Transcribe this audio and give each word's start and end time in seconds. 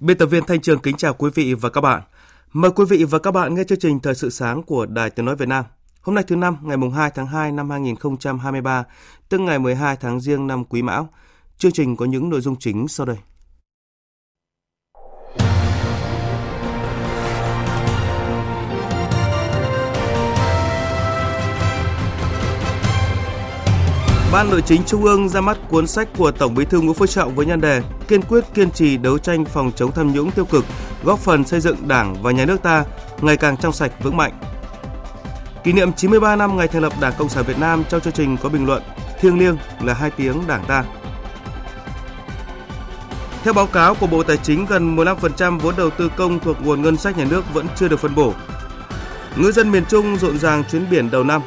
Biên 0.00 0.18
tập 0.18 0.26
viên 0.26 0.44
Thanh 0.44 0.60
Trường 0.60 0.78
kính 0.78 0.96
chào 0.96 1.14
quý 1.14 1.30
vị 1.34 1.54
và 1.54 1.70
các 1.70 1.80
bạn. 1.80 2.02
Mời 2.52 2.70
quý 2.70 2.84
vị 2.88 3.04
và 3.04 3.18
các 3.18 3.30
bạn 3.30 3.54
nghe 3.54 3.64
chương 3.64 3.78
trình 3.78 4.00
Thời 4.00 4.14
sự 4.14 4.30
sáng 4.30 4.62
của 4.62 4.86
Đài 4.86 5.10
Tiếng 5.10 5.26
Nói 5.26 5.36
Việt 5.36 5.48
Nam. 5.48 5.64
Hôm 6.02 6.14
nay 6.14 6.24
thứ 6.28 6.36
năm, 6.36 6.56
ngày 6.62 6.76
2 6.94 7.10
tháng 7.14 7.26
2 7.26 7.52
năm 7.52 7.70
2023, 7.70 8.84
tức 9.28 9.40
ngày 9.40 9.58
12 9.58 9.96
tháng 9.96 10.20
Giêng 10.20 10.46
năm 10.46 10.64
Quý 10.64 10.82
Mão. 10.82 11.08
Chương 11.58 11.72
trình 11.72 11.96
có 11.96 12.04
những 12.04 12.28
nội 12.28 12.40
dung 12.40 12.56
chính 12.56 12.88
sau 12.88 13.06
đây. 13.06 13.16
Ban 24.32 24.50
Nội 24.50 24.62
chính 24.62 24.82
Trung 24.84 25.04
ương 25.04 25.28
ra 25.28 25.40
mắt 25.40 25.58
cuốn 25.68 25.86
sách 25.86 26.08
của 26.18 26.30
Tổng 26.30 26.54
Bí 26.54 26.64
thư 26.64 26.80
Nguyễn 26.80 26.94
Phú 26.94 27.06
Trọng 27.06 27.34
với 27.34 27.46
nhan 27.46 27.60
đề 27.60 27.82
Kiên 28.08 28.22
quyết 28.22 28.44
kiên 28.54 28.70
trì 28.70 28.96
đấu 28.96 29.18
tranh 29.18 29.44
phòng 29.44 29.72
chống 29.76 29.92
tham 29.92 30.12
nhũng 30.12 30.30
tiêu 30.30 30.44
cực, 30.44 30.64
góp 31.04 31.18
phần 31.18 31.44
xây 31.44 31.60
dựng 31.60 31.88
Đảng 31.88 32.22
và 32.22 32.30
nhà 32.30 32.44
nước 32.44 32.62
ta 32.62 32.84
ngày 33.20 33.36
càng 33.36 33.56
trong 33.56 33.72
sạch 33.72 33.92
vững 34.02 34.16
mạnh. 34.16 34.32
Kỷ 35.64 35.72
niệm 35.72 35.92
93 35.92 36.36
năm 36.36 36.56
ngày 36.56 36.68
thành 36.68 36.82
lập 36.82 36.92
Đảng 37.00 37.12
Cộng 37.18 37.28
sản 37.28 37.44
Việt 37.46 37.58
Nam 37.58 37.84
trong 37.88 38.00
chương 38.00 38.12
trình 38.12 38.36
có 38.42 38.48
bình 38.48 38.66
luận 38.66 38.82
thiêng 39.20 39.38
liêng 39.38 39.56
là 39.82 39.94
hai 39.94 40.10
tiếng 40.10 40.46
Đảng 40.46 40.64
ta. 40.68 40.84
Theo 43.44 43.54
báo 43.54 43.66
cáo 43.66 43.94
của 43.94 44.06
Bộ 44.06 44.22
Tài 44.22 44.36
chính, 44.36 44.66
gần 44.66 44.96
15% 44.96 45.58
vốn 45.58 45.74
đầu 45.76 45.90
tư 45.90 46.10
công 46.16 46.38
thuộc 46.40 46.56
nguồn 46.62 46.82
ngân 46.82 46.96
sách 46.96 47.18
nhà 47.18 47.24
nước 47.30 47.54
vẫn 47.54 47.66
chưa 47.76 47.88
được 47.88 48.00
phân 48.00 48.14
bổ. 48.14 48.34
Ngư 49.36 49.52
dân 49.52 49.70
miền 49.70 49.84
Trung 49.88 50.16
rộn 50.16 50.38
ràng 50.38 50.64
chuyến 50.70 50.86
biển 50.90 51.10
đầu 51.10 51.24
năm. 51.24 51.42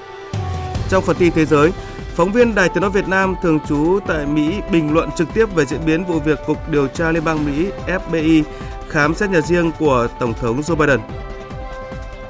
Trong 0.89 1.03
phần 1.03 1.15
tin 1.19 1.31
thế 1.31 1.45
giới, 1.45 1.71
Phóng 2.15 2.31
viên 2.31 2.55
Đài 2.55 2.69
Tiếng 2.69 2.81
nói 2.81 2.91
Việt 2.91 3.07
Nam 3.07 3.35
thường 3.41 3.59
trú 3.67 3.99
tại 4.07 4.25
Mỹ 4.25 4.61
bình 4.71 4.93
luận 4.93 5.09
trực 5.15 5.27
tiếp 5.33 5.45
về 5.55 5.65
diễn 5.65 5.85
biến 5.85 6.05
vụ 6.05 6.19
việc 6.19 6.39
Cục 6.45 6.69
Điều 6.69 6.87
tra 6.87 7.11
Liên 7.11 7.23
bang 7.23 7.45
Mỹ 7.45 7.71
FBI 7.87 8.43
khám 8.89 9.15
xét 9.15 9.29
nhà 9.29 9.41
riêng 9.41 9.71
của 9.79 10.07
Tổng 10.19 10.33
thống 10.33 10.61
Joe 10.61 10.75
Biden. 10.75 10.99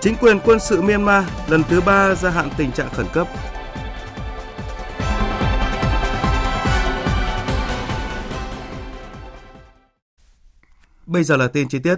Chính 0.02 0.16
quyền 0.16 0.40
quân 0.40 0.60
sự 0.60 0.82
Myanmar 0.82 1.26
lần 1.48 1.64
thứ 1.64 1.82
ba 1.82 2.16
gia 2.16 2.30
hạn 2.30 2.50
tình 2.58 2.72
trạng 2.72 2.90
khẩn 2.90 3.06
cấp. 3.14 3.28
Bây 11.06 11.24
giờ 11.24 11.38
là 11.38 11.48
tin 11.48 11.70
chi 11.70 11.80
tiết. 11.80 11.96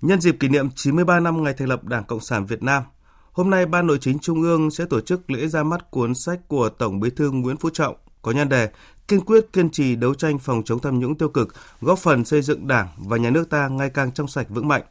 Nhân 0.00 0.20
dịp 0.20 0.36
kỷ 0.40 0.48
niệm 0.48 0.70
93 0.76 1.20
năm 1.20 1.44
ngày 1.44 1.54
thành 1.54 1.68
lập 1.68 1.84
Đảng 1.84 2.04
Cộng 2.04 2.20
sản 2.20 2.46
Việt 2.46 2.62
Nam, 2.62 2.82
Hôm 3.32 3.50
nay, 3.50 3.66
Ban 3.66 3.86
Nội 3.86 3.98
chính 4.00 4.18
Trung 4.18 4.42
ương 4.42 4.70
sẽ 4.70 4.84
tổ 4.90 5.00
chức 5.00 5.30
lễ 5.30 5.46
ra 5.48 5.62
mắt 5.62 5.90
cuốn 5.90 6.14
sách 6.14 6.40
của 6.48 6.68
Tổng 6.68 7.00
Bí 7.00 7.10
thư 7.10 7.30
Nguyễn 7.30 7.56
Phú 7.56 7.70
Trọng 7.70 7.96
có 8.22 8.32
nhan 8.32 8.48
đề 8.48 8.70
Kiên 9.08 9.20
quyết 9.20 9.52
kiên 9.52 9.70
trì 9.70 9.96
đấu 9.96 10.14
tranh 10.14 10.38
phòng 10.38 10.62
chống 10.64 10.78
tham 10.80 10.98
nhũng 10.98 11.18
tiêu 11.18 11.28
cực, 11.28 11.54
góp 11.80 11.98
phần 11.98 12.24
xây 12.24 12.42
dựng 12.42 12.66
Đảng 12.66 12.88
và 12.96 13.16
nhà 13.16 13.30
nước 13.30 13.50
ta 13.50 13.68
ngày 13.68 13.90
càng 13.90 14.12
trong 14.12 14.28
sạch 14.28 14.46
vững 14.48 14.68
mạnh. 14.68 14.82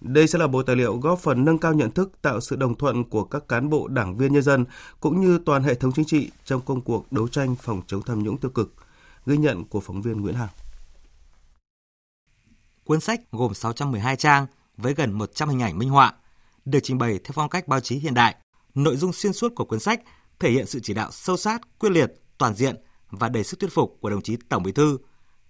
Đây 0.00 0.26
sẽ 0.26 0.38
là 0.38 0.46
bộ 0.46 0.62
tài 0.62 0.76
liệu 0.76 0.96
góp 0.96 1.18
phần 1.18 1.44
nâng 1.44 1.58
cao 1.58 1.74
nhận 1.74 1.90
thức, 1.90 2.12
tạo 2.22 2.40
sự 2.40 2.56
đồng 2.56 2.74
thuận 2.74 3.04
của 3.04 3.24
các 3.24 3.48
cán 3.48 3.70
bộ 3.70 3.88
đảng 3.88 4.16
viên 4.16 4.32
nhân 4.32 4.42
dân 4.42 4.64
cũng 5.00 5.20
như 5.20 5.38
toàn 5.46 5.62
hệ 5.62 5.74
thống 5.74 5.92
chính 5.92 6.04
trị 6.04 6.30
trong 6.44 6.60
công 6.60 6.80
cuộc 6.80 7.12
đấu 7.12 7.28
tranh 7.28 7.56
phòng 7.56 7.82
chống 7.86 8.02
tham 8.02 8.22
nhũng 8.22 8.38
tiêu 8.38 8.50
cực. 8.50 8.74
Ghi 9.26 9.36
nhận 9.36 9.64
của 9.64 9.80
phóng 9.80 10.02
viên 10.02 10.20
Nguyễn 10.20 10.34
Hằng. 10.34 10.48
Cuốn 12.84 13.00
sách 13.00 13.20
gồm 13.32 13.54
612 13.54 14.16
trang 14.16 14.46
với 14.76 14.94
gần 14.94 15.12
100 15.12 15.48
hình 15.48 15.62
ảnh 15.62 15.78
minh 15.78 15.90
họa, 15.90 16.12
được 16.70 16.78
trình 16.82 16.98
bày 16.98 17.18
theo 17.24 17.32
phong 17.34 17.48
cách 17.48 17.68
báo 17.68 17.80
chí 17.80 17.98
hiện 17.98 18.14
đại. 18.14 18.36
Nội 18.74 18.96
dung 18.96 19.12
xuyên 19.12 19.32
suốt 19.32 19.52
của 19.56 19.64
cuốn 19.64 19.80
sách 19.80 20.02
thể 20.38 20.50
hiện 20.50 20.66
sự 20.66 20.80
chỉ 20.82 20.94
đạo 20.94 21.10
sâu 21.12 21.36
sát, 21.36 21.78
quyết 21.78 21.90
liệt, 21.90 22.12
toàn 22.38 22.54
diện 22.54 22.76
và 23.10 23.28
đầy 23.28 23.44
sức 23.44 23.60
thuyết 23.60 23.72
phục 23.72 23.98
của 24.00 24.10
đồng 24.10 24.22
chí 24.22 24.36
Tổng 24.48 24.62
Bí 24.62 24.72
thư, 24.72 24.98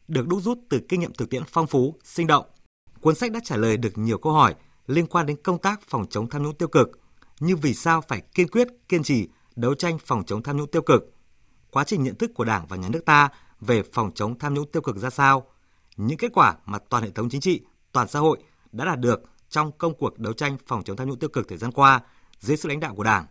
được 0.08 0.28
đúc 0.28 0.42
rút 0.42 0.58
từ 0.70 0.80
kinh 0.88 1.00
nghiệm 1.00 1.12
thực 1.12 1.30
tiễn 1.30 1.42
phong 1.48 1.66
phú, 1.66 1.94
sinh 2.04 2.26
động. 2.26 2.46
Cuốn 3.00 3.14
sách 3.14 3.32
đã 3.32 3.40
trả 3.44 3.56
lời 3.56 3.76
được 3.76 3.98
nhiều 3.98 4.18
câu 4.18 4.32
hỏi 4.32 4.54
liên 4.86 5.06
quan 5.06 5.26
đến 5.26 5.36
công 5.42 5.58
tác 5.58 5.80
phòng 5.88 6.06
chống 6.10 6.30
tham 6.30 6.42
nhũng 6.42 6.54
tiêu 6.54 6.68
cực, 6.68 7.00
như 7.40 7.56
vì 7.56 7.74
sao 7.74 8.00
phải 8.00 8.22
kiên 8.34 8.48
quyết, 8.48 8.68
kiên 8.88 9.02
trì 9.02 9.28
đấu 9.56 9.74
tranh 9.74 9.98
phòng 9.98 10.24
chống 10.24 10.42
tham 10.42 10.56
nhũng 10.56 10.70
tiêu 10.70 10.82
cực, 10.82 11.14
quá 11.70 11.84
trình 11.84 12.02
nhận 12.02 12.14
thức 12.14 12.30
của 12.34 12.44
Đảng 12.44 12.66
và 12.66 12.76
nhà 12.76 12.88
nước 12.88 13.04
ta 13.04 13.28
về 13.60 13.82
phòng 13.92 14.10
chống 14.14 14.38
tham 14.38 14.54
nhũng 14.54 14.70
tiêu 14.70 14.82
cực 14.82 14.96
ra 14.96 15.10
sao, 15.10 15.46
những 15.96 16.18
kết 16.18 16.32
quả 16.34 16.56
mà 16.64 16.78
toàn 16.78 17.02
hệ 17.02 17.10
thống 17.10 17.28
chính 17.28 17.40
trị, 17.40 17.60
toàn 17.92 18.08
xã 18.08 18.18
hội 18.18 18.38
đã 18.72 18.84
đạt 18.84 19.00
được 19.00 19.22
trong 19.50 19.72
công 19.72 19.94
cuộc 19.94 20.19
đấu 20.19 20.32
tranh 20.32 20.56
phòng 20.66 20.82
chống 20.84 20.97
tham 20.97 21.09
nhũng 21.09 21.19
tiêu 21.19 21.31
cực 21.32 21.48
thời 21.48 21.59
gian 21.59 21.72
qua 21.72 22.00
dưới 22.38 22.56
sự 22.56 22.69
lãnh 22.69 22.81
đạo 22.81 22.94
của 22.94 23.04
Đảng. 23.04 23.26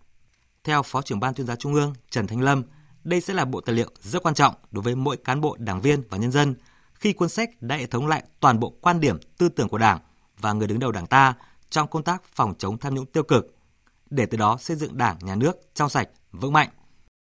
Theo 0.63 0.83
Phó 0.83 1.01
trưởng 1.01 1.19
ban 1.19 1.33
tuyên 1.33 1.47
giáo 1.47 1.55
Trung 1.55 1.73
ương 1.73 1.93
Trần 2.09 2.27
Thanh 2.27 2.41
Lâm, 2.41 2.63
đây 3.03 3.21
sẽ 3.21 3.33
là 3.33 3.45
bộ 3.45 3.61
tài 3.61 3.75
liệu 3.75 3.89
rất 4.01 4.23
quan 4.23 4.35
trọng 4.35 4.53
đối 4.71 4.81
với 4.81 4.95
mỗi 4.95 5.17
cán 5.17 5.41
bộ, 5.41 5.55
đảng 5.59 5.81
viên 5.81 6.03
và 6.09 6.17
nhân 6.17 6.31
dân 6.31 6.55
khi 6.93 7.13
cuốn 7.13 7.29
sách 7.29 7.49
đã 7.61 7.75
hệ 7.75 7.85
thống 7.85 8.07
lại 8.07 8.23
toàn 8.39 8.59
bộ 8.59 8.73
quan 8.81 8.99
điểm, 8.99 9.17
tư 9.37 9.49
tưởng 9.49 9.69
của 9.69 9.77
Đảng 9.77 9.99
và 10.39 10.53
người 10.53 10.67
đứng 10.67 10.79
đầu 10.79 10.91
Đảng 10.91 11.07
ta 11.07 11.33
trong 11.69 11.87
công 11.87 12.03
tác 12.03 12.23
phòng 12.23 12.53
chống 12.57 12.77
tham 12.77 12.95
nhũng 12.95 13.05
tiêu 13.05 13.23
cực, 13.23 13.55
để 14.09 14.25
từ 14.25 14.37
đó 14.37 14.57
xây 14.59 14.77
dựng 14.77 14.97
Đảng, 14.97 15.17
nhà 15.21 15.35
nước 15.35 15.57
trong 15.73 15.89
sạch, 15.89 16.09
vững 16.31 16.53
mạnh. 16.53 16.69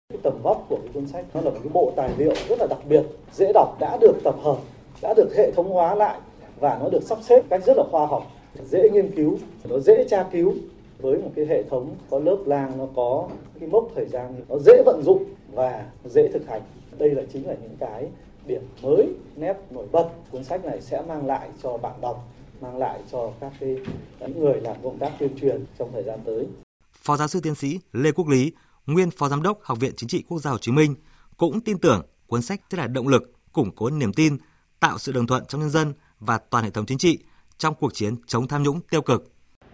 Cái 0.09 0.19
tầm 0.23 0.41
vóc 0.43 0.65
của 0.69 0.79
cái 0.83 0.93
cuốn 0.93 1.07
sách 1.07 1.25
nó 1.33 1.41
là 1.41 1.49
một 1.49 1.59
cái 1.63 1.69
bộ 1.73 1.93
tài 1.95 2.13
liệu 2.17 2.35
rất 2.49 2.59
là 2.59 2.67
đặc 2.69 2.79
biệt, 2.89 3.03
dễ 3.33 3.51
đọc, 3.53 3.77
đã 3.79 3.97
được 4.01 4.13
tập 4.23 4.35
hợp, 4.43 4.57
đã 5.01 5.13
được 5.17 5.29
hệ 5.37 5.51
thống 5.55 5.69
hóa 5.69 5.95
lại 5.95 6.19
và 6.59 6.77
nó 6.81 6.89
được 6.89 7.03
sắp 7.03 7.17
xếp 7.21 7.41
cách 7.49 7.61
rất 7.65 7.77
là 7.77 7.83
khoa 7.91 8.07
học 8.07 8.31
dễ 8.65 8.89
nghiên 8.89 9.15
cứu 9.15 9.39
nó 9.69 9.79
dễ 9.79 10.07
tra 10.09 10.23
cứu. 10.31 10.53
Với 10.97 11.17
một 11.17 11.31
cái 11.35 11.45
hệ 11.45 11.63
thống 11.69 11.95
có 12.09 12.19
lớp 12.19 12.37
lang 12.45 12.77
nó 12.77 12.87
có 12.95 13.29
cái 13.59 13.69
mốc 13.69 13.91
thời 13.95 14.05
gian 14.05 14.35
nó 14.49 14.57
dễ 14.57 14.83
vận 14.85 15.03
dụng 15.03 15.23
và 15.53 15.85
dễ 16.05 16.29
thực 16.33 16.47
hành. 16.47 16.61
Đây 16.97 17.09
là 17.09 17.23
chính 17.33 17.47
là 17.47 17.55
những 17.61 17.75
cái 17.79 18.07
điểm 18.45 18.61
mới 18.83 19.07
nét 19.35 19.53
nổi 19.69 19.87
bật. 19.91 20.09
Cuốn 20.31 20.43
sách 20.43 20.65
này 20.65 20.81
sẽ 20.81 21.01
mang 21.07 21.25
lại 21.25 21.49
cho 21.63 21.77
bạn 21.77 22.01
đọc 22.01 22.27
mang 22.61 22.77
lại 22.77 22.99
cho 23.11 23.31
các 23.39 23.53
cái 23.59 23.77
những 24.19 24.39
người 24.39 24.61
làm 24.61 24.75
công 24.83 24.97
tác 24.99 25.11
tuyên 25.19 25.37
truyền 25.41 25.65
trong 25.79 25.91
thời 25.93 26.03
gian 26.03 26.19
tới. 26.25 26.47
Phó 26.93 27.17
giáo 27.17 27.27
sư 27.27 27.39
tiến 27.43 27.55
sĩ 27.55 27.79
Lê 27.93 28.11
Quốc 28.11 28.27
Lý, 28.27 28.51
nguyên 28.85 29.11
phó 29.11 29.29
giám 29.29 29.43
đốc 29.43 29.59
Học 29.61 29.79
viện 29.79 29.93
Chính 29.97 30.09
trị 30.09 30.23
Quốc 30.29 30.39
gia 30.39 30.51
Hồ 30.51 30.57
Chí 30.57 30.71
Minh 30.71 30.95
cũng 31.37 31.61
tin 31.61 31.77
tưởng 31.77 32.05
cuốn 32.27 32.41
sách 32.41 32.61
sẽ 32.71 32.77
là 32.77 32.87
động 32.87 33.07
lực 33.07 33.33
củng 33.53 33.71
cố 33.75 33.89
niềm 33.89 34.13
tin, 34.13 34.37
tạo 34.79 34.97
sự 34.97 35.11
đồng 35.11 35.27
thuận 35.27 35.45
trong 35.45 35.61
nhân 35.61 35.69
dân 35.69 35.93
và 36.19 36.37
toàn 36.37 36.63
hệ 36.63 36.69
thống 36.69 36.85
chính 36.85 36.97
trị 36.97 37.19
trong 37.59 37.75
cuộc 37.79 37.93
chiến 37.93 38.15
chống 38.27 38.47
tham 38.47 38.63
nhũng 38.63 38.81
tiêu 38.81 39.01
cực. 39.01 39.31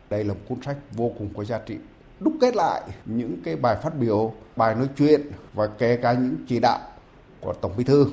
Đây 0.10 0.24
là 0.24 0.34
một 0.34 0.40
cuốn 0.50 0.62
sách 0.62 0.78
vô 0.92 1.12
cùng 1.18 1.30
có 1.38 1.44
giá 1.44 1.60
trị, 1.66 1.78
đúc 2.20 2.34
kết 2.42 2.56
lại 2.56 2.82
những 3.06 3.38
cái 3.44 3.56
bài 3.56 3.78
phát 3.84 3.98
biểu, 4.00 4.34
bài 4.56 4.76
nói 4.76 4.88
chuyện 4.98 5.32
và 5.54 5.68
kể 5.68 5.98
cả 5.98 6.14
những 6.14 6.36
chỉ 6.48 6.60
đạo 6.60 6.80
của 7.42 7.54
Tổng 7.54 7.72
Bí 7.78 7.84
thư. 7.84 8.08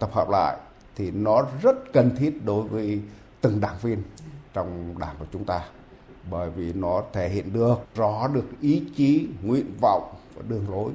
Tập 0.00 0.10
hợp 0.12 0.28
lại 0.30 0.56
thì 0.96 1.10
nó 1.10 1.46
rất 1.62 1.92
cần 1.92 2.16
thiết 2.16 2.44
đối 2.44 2.68
với 2.68 3.00
từng 3.40 3.60
đảng 3.60 3.76
viên 3.82 4.02
trong 4.52 4.98
đảng 4.98 5.16
của 5.18 5.26
chúng 5.32 5.44
ta 5.44 5.60
bởi 6.30 6.50
vì 6.50 6.72
nó 6.72 7.02
thể 7.12 7.28
hiện 7.28 7.52
được 7.52 7.74
rõ 7.94 8.28
được 8.28 8.44
ý 8.60 8.82
chí, 8.96 9.28
nguyện 9.42 9.74
vọng 9.80 10.14
và 10.34 10.42
đường 10.48 10.70
lối 10.70 10.92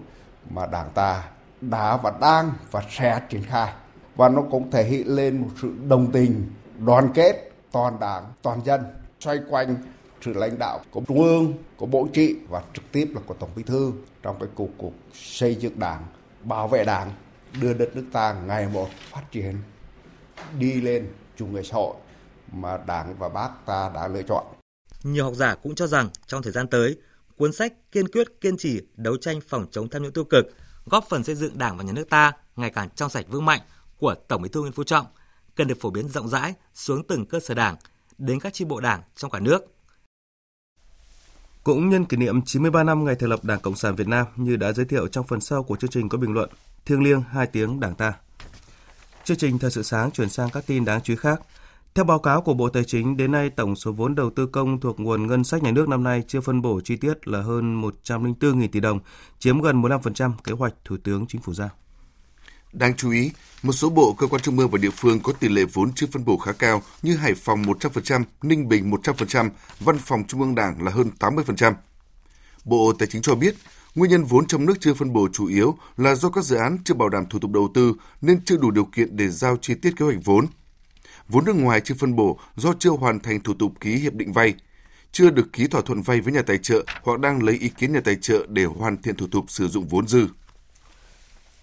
mà 0.50 0.66
đảng 0.66 0.90
ta 0.94 1.24
đã 1.62 1.98
và 1.98 2.14
đang 2.22 2.52
và 2.72 2.84
sẽ 2.90 3.22
triển 3.30 3.44
khai. 3.44 3.74
Và 4.16 4.30
nó 4.30 4.42
cũng 4.52 4.72
thể 4.72 4.84
hiện 4.84 5.16
lên 5.16 5.42
một 5.42 5.48
sự 5.62 5.74
đồng 5.88 6.12
tình, 6.12 6.52
đoàn 6.86 7.10
kết 7.14 7.51
toàn 7.72 8.00
đảng, 8.00 8.34
toàn 8.42 8.66
dân 8.66 8.82
xoay 9.20 9.40
quanh 9.50 9.76
sự 10.22 10.34
lãnh 10.34 10.60
đạo 10.60 10.80
của 10.92 11.02
trung 11.08 11.22
ương, 11.22 11.54
của 11.78 11.86
bộ 11.86 12.08
trị 12.14 12.36
và 12.50 12.64
trực 12.74 12.84
tiếp 12.92 13.12
là 13.16 13.22
của 13.26 13.34
tổng 13.34 13.50
bí 13.56 13.64
thư 13.64 13.92
trong 14.22 14.40
cái 14.40 14.50
cuộc 14.56 14.70
cuộc 14.78 14.94
xây 15.14 15.56
dựng 15.56 15.80
đảng, 15.80 16.06
bảo 16.44 16.68
vệ 16.68 16.84
đảng, 16.84 17.12
đưa 17.62 17.74
đất 17.74 17.96
nước 17.96 18.06
ta 18.12 18.34
ngày 18.34 18.68
một 18.74 18.88
phát 19.12 19.32
triển 19.32 19.56
đi 20.60 20.82
lên 20.82 21.14
chủ 21.38 21.46
nghĩa 21.48 21.64
xã 21.64 21.76
hội 21.76 21.96
mà 22.52 22.78
đảng 22.88 23.16
và 23.20 23.30
bác 23.30 23.50
ta 23.66 23.92
đã 23.94 24.08
lựa 24.08 24.24
chọn. 24.24 24.46
Nhiều 25.04 25.26
học 25.26 25.34
giả 25.36 25.56
cũng 25.56 25.76
cho 25.76 25.88
rằng 25.88 26.10
trong 26.28 26.42
thời 26.42 26.54
gian 26.54 26.68
tới, 26.68 26.98
cuốn 27.38 27.54
sách 27.54 27.74
kiên 27.92 28.08
quyết 28.08 28.42
kiên 28.42 28.58
trì 28.58 28.82
đấu 28.96 29.18
tranh 29.18 29.40
phòng 29.48 29.66
chống 29.72 29.90
tham 29.90 30.04
nhũng 30.04 30.14
tiêu 30.14 30.24
cực, 30.24 30.46
góp 30.86 31.06
phần 31.10 31.24
xây 31.24 31.36
dựng 31.36 31.58
đảng 31.58 31.78
và 31.78 31.84
nhà 31.84 31.92
nước 31.92 32.10
ta 32.10 32.32
ngày 32.56 32.70
càng 32.70 32.90
trong 32.96 33.10
sạch 33.10 33.26
vững 33.30 33.46
mạnh 33.46 33.62
của 33.98 34.16
Tổng 34.28 34.42
Bí 34.42 34.50
thư 34.50 34.62
Nguyễn 34.62 34.72
Phú 34.72 34.84
Trọng 34.84 35.06
cần 35.62 35.68
được 35.68 35.82
phổ 35.82 35.90
biến 35.90 36.08
rộng 36.08 36.28
rãi 36.28 36.54
xuống 36.74 37.04
từng 37.08 37.26
cơ 37.26 37.40
sở 37.40 37.54
đảng, 37.54 37.76
đến 38.18 38.40
các 38.40 38.54
chi 38.54 38.66
bộ 38.66 38.80
đảng 38.80 39.02
trong 39.16 39.32
cả 39.32 39.40
nước. 39.40 39.76
Cũng 41.64 41.90
nhân 41.90 42.06
kỷ 42.06 42.18
niệm 42.18 42.42
93 42.42 42.84
năm 42.84 43.06
ngày 43.06 43.16
thành 43.16 43.30
lập 43.30 43.40
Đảng 43.44 43.60
Cộng 43.60 43.76
sản 43.76 43.96
Việt 43.96 44.08
Nam 44.08 44.26
như 44.36 44.56
đã 44.56 44.72
giới 44.72 44.86
thiệu 44.86 45.08
trong 45.08 45.28
phần 45.28 45.42
sau 45.42 45.64
của 45.64 45.76
chương 45.76 45.90
trình 45.90 46.10
có 46.10 46.18
bình 46.18 46.34
luận 46.34 46.50
Thiêng 46.86 47.04
liêng 47.04 47.22
hai 47.22 47.48
tiếng 47.48 47.80
Đảng 47.80 47.96
ta. 47.96 48.14
Chương 49.24 49.38
trình 49.38 49.60
Thời 49.60 49.72
sự 49.72 49.84
sáng 49.84 50.12
chuyển 50.12 50.30
sang 50.30 50.50
các 50.50 50.64
tin 50.68 50.86
đáng 50.86 51.02
chú 51.02 51.14
ý 51.14 51.18
khác. 51.18 51.42
Theo 51.96 52.06
báo 52.06 52.20
cáo 52.20 52.42
của 52.42 52.54
Bộ 52.54 52.70
Tài 52.70 52.84
chính, 52.84 53.18
đến 53.18 53.32
nay 53.32 53.50
tổng 53.50 53.76
số 53.76 53.92
vốn 53.92 54.16
đầu 54.16 54.30
tư 54.30 54.48
công 54.48 54.80
thuộc 54.80 55.00
nguồn 55.00 55.28
ngân 55.28 55.44
sách 55.44 55.64
nhà 55.64 55.72
nước 55.72 55.90
năm 55.90 56.04
nay 56.04 56.24
chưa 56.28 56.42
phân 56.42 56.62
bổ 56.62 56.82
chi 56.82 56.96
tiết 56.96 57.28
là 57.28 57.42
hơn 57.42 57.82
104.000 57.82 58.68
tỷ 58.72 58.80
đồng, 58.80 59.00
chiếm 59.40 59.62
gần 59.62 59.82
15% 59.82 60.32
kế 60.44 60.54
hoạch 60.54 60.74
Thủ 60.86 60.98
tướng 61.04 61.26
Chính 61.28 61.42
phủ 61.42 61.54
giao. 61.54 61.70
Đáng 62.74 62.96
chú 62.96 63.12
ý, 63.12 63.32
một 63.64 63.74
số 63.74 63.90
bộ, 63.90 64.14
cơ 64.14 64.28
quan 64.28 64.42
trung 64.42 64.60
ương 64.60 64.70
và 64.70 64.78
địa 64.78 64.90
phương 64.90 65.20
có 65.20 65.34
tỷ 65.34 65.50
lệ 65.50 65.64
vốn 65.74 65.92
chưa 65.96 66.08
phân 66.12 66.26
bổ 66.26 66.38
khá 66.38 66.52
cao 66.52 66.82
như 67.02 67.16
Hải 67.16 67.34
Phòng 67.36 67.64
100%, 67.64 68.24
Ninh 68.42 68.70
Bình 68.70 68.92
100%, 68.92 69.50
Văn 69.80 69.98
phòng 69.98 70.24
Trung 70.28 70.42
ương 70.42 70.56
Đảng 70.56 70.84
là 70.84 70.92
hơn 70.92 71.12
80%. 71.20 71.74
Bộ 72.66 72.94
Tài 73.00 73.08
chính 73.08 73.22
cho 73.22 73.36
biết, 73.36 73.56
nguyên 73.96 74.12
nhân 74.12 74.24
vốn 74.24 74.48
trong 74.48 74.66
nước 74.66 74.74
chưa 74.80 74.94
phân 74.94 75.14
bổ 75.14 75.28
chủ 75.34 75.48
yếu 75.48 75.78
là 75.98 76.16
do 76.16 76.30
các 76.30 76.44
dự 76.44 76.56
án 76.56 76.78
chưa 76.84 76.94
bảo 76.94 77.10
đảm 77.10 77.26
thủ 77.26 77.40
tục 77.40 77.52
đầu 77.52 77.70
tư 77.74 77.94
nên 78.22 78.46
chưa 78.46 78.58
đủ 78.58 78.72
điều 78.72 78.86
kiện 78.86 79.18
để 79.18 79.30
giao 79.30 79.58
chi 79.58 79.74
tiết 79.74 79.94
kế 79.98 80.06
hoạch 80.06 80.26
vốn. 80.26 80.46
Vốn 81.28 81.46
nước 81.46 81.56
ngoài 81.56 81.82
chưa 81.82 81.96
phân 82.00 82.16
bổ 82.16 82.40
do 82.56 82.74
chưa 82.80 82.90
hoàn 82.90 83.20
thành 83.20 83.40
thủ 83.40 83.54
tục 83.54 83.72
ký 83.80 83.96
hiệp 83.96 84.14
định 84.14 84.34
vay, 84.34 84.54
chưa 85.12 85.30
được 85.30 85.54
ký 85.54 85.68
thỏa 85.68 85.82
thuận 85.82 86.02
vay 86.02 86.22
với 86.22 86.34
nhà 86.34 86.42
tài 86.42 86.58
trợ 86.58 86.84
hoặc 87.04 87.20
đang 87.20 87.44
lấy 87.44 87.58
ý 87.58 87.70
kiến 87.70 87.94
nhà 87.94 88.00
tài 88.04 88.16
trợ 88.16 88.46
để 88.50 88.66
hoàn 88.66 89.02
thiện 89.02 89.16
thủ 89.16 89.28
tục 89.28 89.46
sử 89.48 89.68
dụng 89.68 89.88
vốn 89.88 90.08
dư. 90.08 90.28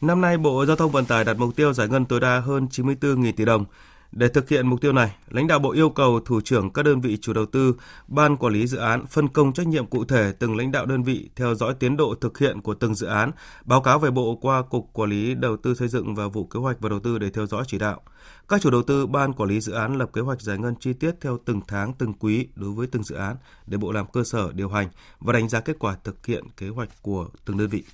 Năm 0.00 0.20
nay, 0.20 0.38
Bộ 0.38 0.66
Giao 0.66 0.76
thông 0.76 0.90
Vận 0.90 1.04
tải 1.04 1.24
đặt 1.24 1.38
mục 1.38 1.56
tiêu 1.56 1.72
giải 1.72 1.88
ngân 1.88 2.04
tối 2.04 2.20
đa 2.20 2.40
hơn 2.40 2.66
94.000 2.70 3.32
tỷ 3.32 3.44
đồng. 3.44 3.64
Để 4.12 4.28
thực 4.28 4.48
hiện 4.48 4.66
mục 4.66 4.80
tiêu 4.80 4.92
này, 4.92 5.16
lãnh 5.28 5.46
đạo 5.46 5.58
Bộ 5.58 5.72
yêu 5.72 5.90
cầu 5.90 6.20
thủ 6.20 6.40
trưởng 6.40 6.70
các 6.70 6.82
đơn 6.82 7.00
vị 7.00 7.16
chủ 7.16 7.32
đầu 7.32 7.46
tư, 7.46 7.74
ban 8.08 8.36
quản 8.36 8.52
lý 8.52 8.66
dự 8.66 8.78
án 8.78 9.06
phân 9.06 9.28
công 9.28 9.52
trách 9.52 9.66
nhiệm 9.66 9.86
cụ 9.86 10.04
thể 10.04 10.32
từng 10.38 10.56
lãnh 10.56 10.72
đạo 10.72 10.86
đơn 10.86 11.02
vị 11.02 11.30
theo 11.36 11.54
dõi 11.54 11.74
tiến 11.74 11.96
độ 11.96 12.14
thực 12.20 12.38
hiện 12.38 12.60
của 12.60 12.74
từng 12.74 12.94
dự 12.94 13.06
án, 13.06 13.30
báo 13.64 13.80
cáo 13.80 13.98
về 13.98 14.10
Bộ 14.10 14.36
qua 14.36 14.62
Cục 14.62 14.90
Quản 14.92 15.10
lý 15.10 15.34
Đầu 15.34 15.56
tư 15.56 15.74
xây 15.74 15.88
dựng 15.88 16.14
và 16.14 16.28
Vụ 16.28 16.44
Kế 16.44 16.60
hoạch 16.60 16.80
và 16.80 16.88
Đầu 16.88 17.00
tư 17.00 17.18
để 17.18 17.30
theo 17.30 17.46
dõi 17.46 17.64
chỉ 17.66 17.78
đạo. 17.78 18.00
Các 18.48 18.60
chủ 18.60 18.70
đầu 18.70 18.82
tư, 18.82 19.06
ban 19.06 19.32
quản 19.32 19.50
lý 19.50 19.60
dự 19.60 19.72
án 19.72 19.98
lập 19.98 20.10
kế 20.12 20.20
hoạch 20.20 20.42
giải 20.42 20.58
ngân 20.58 20.74
chi 20.80 20.92
tiết 20.92 21.14
theo 21.20 21.38
từng 21.44 21.60
tháng, 21.68 21.92
từng 21.92 22.12
quý 22.12 22.48
đối 22.54 22.70
với 22.70 22.86
từng 22.86 23.02
dự 23.02 23.16
án 23.16 23.36
để 23.66 23.78
Bộ 23.78 23.92
làm 23.92 24.06
cơ 24.12 24.24
sở 24.24 24.52
điều 24.52 24.68
hành 24.68 24.88
và 25.20 25.32
đánh 25.32 25.48
giá 25.48 25.60
kết 25.60 25.78
quả 25.78 25.96
thực 26.04 26.26
hiện 26.26 26.44
kế 26.56 26.68
hoạch 26.68 26.88
của 27.02 27.28
từng 27.44 27.58
đơn 27.58 27.68
vị. 27.68 27.84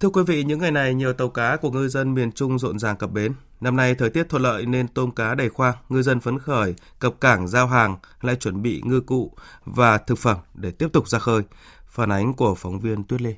Thưa 0.00 0.08
quý 0.08 0.22
vị, 0.26 0.44
những 0.44 0.58
ngày 0.58 0.70
này 0.70 0.94
nhiều 0.94 1.12
tàu 1.12 1.28
cá 1.28 1.56
của 1.56 1.70
ngư 1.70 1.88
dân 1.88 2.14
miền 2.14 2.32
Trung 2.32 2.58
rộn 2.58 2.78
ràng 2.78 2.96
cập 2.96 3.12
bến. 3.12 3.32
Năm 3.60 3.76
nay 3.76 3.94
thời 3.94 4.10
tiết 4.10 4.28
thuận 4.28 4.42
lợi 4.42 4.66
nên 4.66 4.88
tôm 4.88 5.10
cá 5.10 5.34
đầy 5.34 5.48
khoang, 5.48 5.74
ngư 5.88 6.02
dân 6.02 6.20
phấn 6.20 6.38
khởi 6.38 6.74
cập 6.98 7.20
cảng 7.20 7.48
giao 7.48 7.66
hàng, 7.66 7.96
lại 8.20 8.36
chuẩn 8.36 8.62
bị 8.62 8.82
ngư 8.84 9.00
cụ 9.00 9.32
và 9.64 9.98
thực 9.98 10.18
phẩm 10.18 10.36
để 10.54 10.70
tiếp 10.70 10.88
tục 10.92 11.08
ra 11.08 11.18
khơi. 11.18 11.42
Phản 11.86 12.12
ánh 12.12 12.34
của 12.34 12.54
phóng 12.54 12.80
viên 12.80 13.04
Tuyết 13.04 13.22
Lê. 13.22 13.34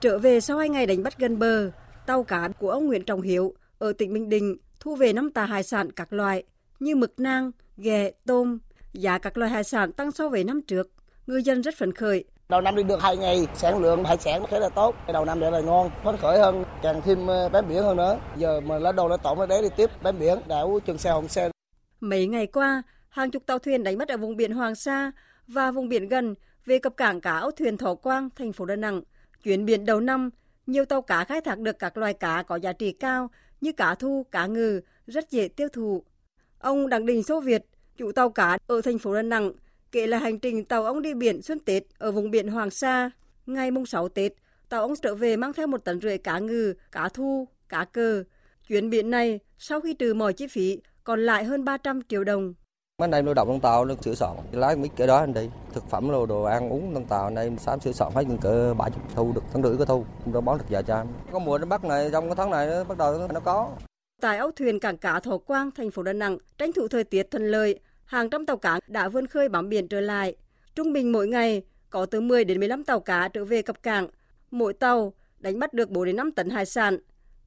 Trở 0.00 0.18
về 0.18 0.40
sau 0.40 0.58
hai 0.58 0.68
ngày 0.68 0.86
đánh 0.86 1.02
bắt 1.02 1.18
gần 1.18 1.38
bờ, 1.38 1.70
tàu 2.06 2.24
cá 2.24 2.48
của 2.48 2.70
ông 2.70 2.86
Nguyễn 2.86 3.04
Trọng 3.04 3.22
Hiếu 3.22 3.54
ở 3.78 3.92
tỉnh 3.92 4.12
Bình 4.12 4.28
Định 4.28 4.56
thu 4.80 4.96
về 4.96 5.12
năm 5.12 5.30
tà 5.30 5.44
hải 5.44 5.62
sản 5.62 5.92
các 5.92 6.12
loại 6.12 6.44
như 6.80 6.96
mực 6.96 7.20
nang, 7.20 7.50
ghẹ, 7.76 8.10
tôm. 8.26 8.58
Giá 8.92 9.18
các 9.18 9.36
loại 9.36 9.50
hải 9.50 9.64
sản 9.64 9.92
tăng 9.92 10.12
so 10.12 10.28
với 10.28 10.44
năm 10.44 10.60
trước 10.62 10.90
ngư 11.30 11.36
dân 11.36 11.62
rất 11.62 11.74
phấn 11.78 11.92
khởi. 11.92 12.24
Đầu 12.48 12.60
năm 12.60 12.76
đi 12.76 12.82
được 12.82 13.02
hai 13.02 13.16
ngày, 13.16 13.46
sản 13.54 13.78
lượng 13.78 14.04
hải 14.04 14.18
sản 14.18 14.46
khá 14.46 14.58
là 14.58 14.68
tốt. 14.68 14.94
Đầu 15.12 15.24
năm 15.24 15.40
để 15.40 15.50
là 15.50 15.60
ngon, 15.60 15.90
phấn 16.04 16.16
khởi 16.16 16.38
hơn, 16.38 16.64
càng 16.82 17.02
thêm 17.04 17.26
ờ, 17.26 17.48
bám 17.48 17.68
biển 17.68 17.82
hơn 17.82 17.96
nữa. 17.96 18.18
Giờ 18.36 18.60
mà 18.60 18.78
lá 18.78 18.92
đầu 18.92 19.08
lá 19.08 19.16
tổng 19.16 19.40
ở 19.40 19.46
đấy 19.46 19.62
đi 19.62 19.68
tiếp 19.76 19.90
bám 20.02 20.18
biển, 20.18 20.38
đảo 20.48 20.80
Trường 20.86 20.98
Sa 20.98 21.12
Hồng 21.12 21.28
Sa. 21.28 21.50
Mấy 22.00 22.26
ngày 22.26 22.46
qua, 22.46 22.82
hàng 23.08 23.30
chục 23.30 23.42
tàu 23.46 23.58
thuyền 23.58 23.82
đánh 23.84 23.98
bắt 23.98 24.08
ở 24.08 24.16
vùng 24.16 24.36
biển 24.36 24.52
Hoàng 24.52 24.74
Sa 24.74 25.12
và 25.46 25.70
vùng 25.70 25.88
biển 25.88 26.08
gần 26.08 26.34
về 26.66 26.78
cập 26.78 26.96
cảng 26.96 27.20
cá 27.20 27.32
áo 27.32 27.50
thuyền 27.50 27.76
Thọ 27.76 27.94
Quang, 27.94 28.28
thành 28.36 28.52
phố 28.52 28.64
Đà 28.64 28.76
Nẵng. 28.76 29.02
Chuyến 29.42 29.64
biển 29.64 29.84
đầu 29.84 30.00
năm, 30.00 30.30
nhiều 30.66 30.84
tàu 30.84 31.02
cá 31.02 31.24
khai 31.24 31.40
thác 31.40 31.58
được 31.58 31.78
các 31.78 31.96
loài 31.96 32.14
cá 32.14 32.42
có 32.42 32.56
giá 32.56 32.72
trị 32.72 32.92
cao 32.92 33.30
như 33.60 33.72
cá 33.72 33.94
thu, 33.94 34.26
cá 34.30 34.46
ngừ, 34.46 34.80
rất 35.06 35.30
dễ 35.30 35.48
tiêu 35.48 35.68
thụ. 35.72 36.04
Ông 36.58 36.88
Đặng 36.88 37.06
Đình 37.06 37.22
Số 37.22 37.40
Việt, 37.40 37.66
chủ 37.96 38.12
tàu 38.12 38.30
cá 38.30 38.58
ở 38.66 38.80
thành 38.84 38.98
phố 38.98 39.14
Đà 39.14 39.22
Nẵng, 39.22 39.52
kể 39.92 40.06
là 40.06 40.18
hành 40.18 40.38
trình 40.38 40.64
tàu 40.64 40.84
ông 40.84 41.02
đi 41.02 41.14
biển 41.14 41.42
xuân 41.42 41.58
Tết 41.58 41.82
ở 41.98 42.12
vùng 42.12 42.30
biển 42.30 42.48
Hoàng 42.48 42.70
Sa. 42.70 43.10
Ngày 43.46 43.70
mùng 43.70 43.86
6 43.86 44.08
Tết, 44.08 44.32
tàu 44.68 44.80
ông 44.80 44.94
trở 45.02 45.14
về 45.14 45.36
mang 45.36 45.52
theo 45.52 45.66
một 45.66 45.84
tấn 45.84 46.00
rưỡi 46.00 46.18
cá 46.18 46.38
ngừ, 46.38 46.74
cá 46.92 47.08
thu, 47.08 47.48
cá 47.68 47.84
cờ. 47.84 48.24
Chuyến 48.68 48.90
biển 48.90 49.10
này, 49.10 49.40
sau 49.58 49.80
khi 49.80 49.94
trừ 49.94 50.14
mọi 50.14 50.32
chi 50.32 50.46
phí, 50.46 50.78
còn 51.04 51.20
lại 51.20 51.44
hơn 51.44 51.64
300 51.64 52.00
triệu 52.08 52.24
đồng. 52.24 52.54
Anh 52.96 53.10
em 53.10 53.34
động 53.34 53.48
trong 53.48 53.60
tàu 53.60 53.84
nó 53.84 53.94
sửa 54.02 54.14
soạn, 54.14 54.36
lái 54.52 54.76
mấy 54.76 54.90
cái 54.96 55.06
đó 55.06 55.16
anh 55.16 55.34
đi. 55.34 55.48
Thực 55.72 55.90
phẩm 55.90 56.10
đồ, 56.10 56.26
đồ 56.26 56.42
ăn 56.42 56.72
uống 56.72 56.94
trong 56.94 57.04
tàu 57.04 57.30
này 57.30 57.50
sáng 57.58 57.80
sửa 57.80 57.92
soạn 57.92 58.12
hết 58.14 58.24
cỡ 58.40 58.74
70 58.74 59.04
thu 59.14 59.32
được 59.32 59.42
tháng 59.52 59.62
rưỡi 59.62 59.76
có 59.76 59.84
thu, 59.84 60.04
đó 60.32 60.40
bán 60.40 60.58
được 60.58 60.64
vài 60.68 60.82
trăm. 60.82 61.06
Có 61.32 61.38
mùa 61.38 61.58
đánh 61.58 61.68
bắt 61.68 61.84
này 61.84 62.08
trong 62.12 62.26
cái 62.26 62.34
tháng 62.36 62.50
này 62.50 62.66
nó 62.66 62.84
bắt 62.84 62.98
đầu 62.98 63.28
nó 63.32 63.40
có. 63.40 63.70
Tại 64.20 64.38
âu 64.38 64.50
thuyền 64.50 64.80
cảng 64.80 64.96
cá 64.96 65.20
Thọ 65.20 65.38
Quang, 65.38 65.70
thành 65.70 65.90
phố 65.90 66.02
Đà 66.02 66.12
Nẵng, 66.12 66.38
tranh 66.58 66.72
thủ 66.72 66.88
thời 66.88 67.04
tiết 67.04 67.30
thuận 67.30 67.46
lợi, 67.50 67.80
hàng 68.10 68.30
trăm 68.30 68.46
tàu 68.46 68.56
cá 68.56 68.80
đã 68.86 69.08
vươn 69.08 69.26
khơi 69.26 69.48
bám 69.48 69.68
biển 69.68 69.88
trở 69.88 70.00
lại. 70.00 70.34
Trung 70.74 70.92
bình 70.92 71.12
mỗi 71.12 71.28
ngày 71.28 71.62
có 71.90 72.06
từ 72.06 72.20
10 72.20 72.44
đến 72.44 72.58
15 72.58 72.84
tàu 72.84 73.00
cá 73.00 73.28
trở 73.28 73.44
về 73.44 73.62
cập 73.62 73.82
cảng. 73.82 74.08
Mỗi 74.50 74.72
tàu 74.72 75.12
đánh 75.38 75.58
bắt 75.58 75.74
được 75.74 75.90
4 75.90 76.04
đến 76.04 76.16
5 76.16 76.32
tấn 76.32 76.50
hải 76.50 76.66
sản. 76.66 76.98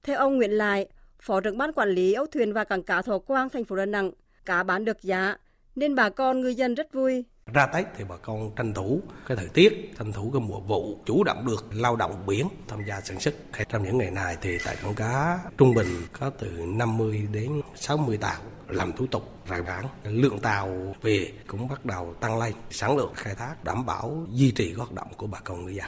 Theo 0.04 0.18
ông 0.18 0.38
Nguyễn 0.38 0.52
Lại, 0.52 0.88
Phó 1.20 1.42
trưởng 1.42 1.58
ban 1.58 1.74
quản 1.74 1.90
lý 1.90 2.14
âu 2.14 2.26
thuyền 2.26 2.54
và 2.54 2.64
cảng 2.64 2.84
cá 2.84 3.02
Thọ 3.02 3.20
Quang, 3.20 3.50
thành 3.50 3.64
phố 3.64 3.76
Đà 3.76 3.86
Nẵng, 3.86 4.12
cá 4.46 4.64
bán 4.64 4.86
được 4.86 5.02
giá 5.02 5.38
nên 5.76 5.96
bà 5.96 6.10
con 6.10 6.42
ngư 6.42 6.50
dân 6.50 6.76
rất 6.76 6.94
vui. 6.94 7.26
Ra 7.52 7.66
Tết 7.66 7.86
thì 7.98 8.04
bà 8.10 8.16
con 8.18 8.52
tranh 8.56 8.74
thủ 8.74 9.02
cái 9.26 9.38
thời 9.38 9.48
tiết, 9.48 9.94
tranh 10.00 10.14
thủ 10.14 10.30
cái 10.34 10.42
mùa 10.42 10.60
vụ, 10.60 11.00
chủ 11.06 11.24
động 11.24 11.46
được 11.48 11.66
lao 11.72 11.96
động 11.96 12.26
biển, 12.26 12.48
tham 12.68 12.80
gia 12.88 13.02
sản 13.02 13.20
xuất. 13.20 13.36
Trong 13.70 13.84
những 13.84 13.98
ngày 13.98 14.12
này 14.12 14.38
thì 14.42 14.58
tại 14.66 14.78
cảng 14.84 14.96
cá 14.96 15.40
trung 15.58 15.74
bình 15.74 15.88
có 16.20 16.30
từ 16.30 16.52
50 16.68 17.28
đến 17.32 17.62
60 17.76 18.18
tàu 18.18 18.42
làm 18.68 18.94
thủ 18.94 19.06
tục 19.12 19.30
rải 19.48 19.62
bản. 19.62 19.86
Lượng 20.04 20.40
tàu 20.40 20.96
về 21.02 21.32
cũng 21.48 21.68
bắt 21.68 21.86
đầu 21.86 22.14
tăng 22.20 22.40
lên, 22.40 22.54
sản 22.72 22.98
lượng 22.98 23.12
khai 23.16 23.36
thác 23.36 23.64
đảm 23.64 23.86
bảo 23.86 24.26
duy 24.30 24.52
trì 24.52 24.74
hoạt 24.74 24.92
động 24.92 25.08
của 25.18 25.28
bà 25.28 25.40
con 25.40 25.66
ngư 25.66 25.72
dân. 25.72 25.86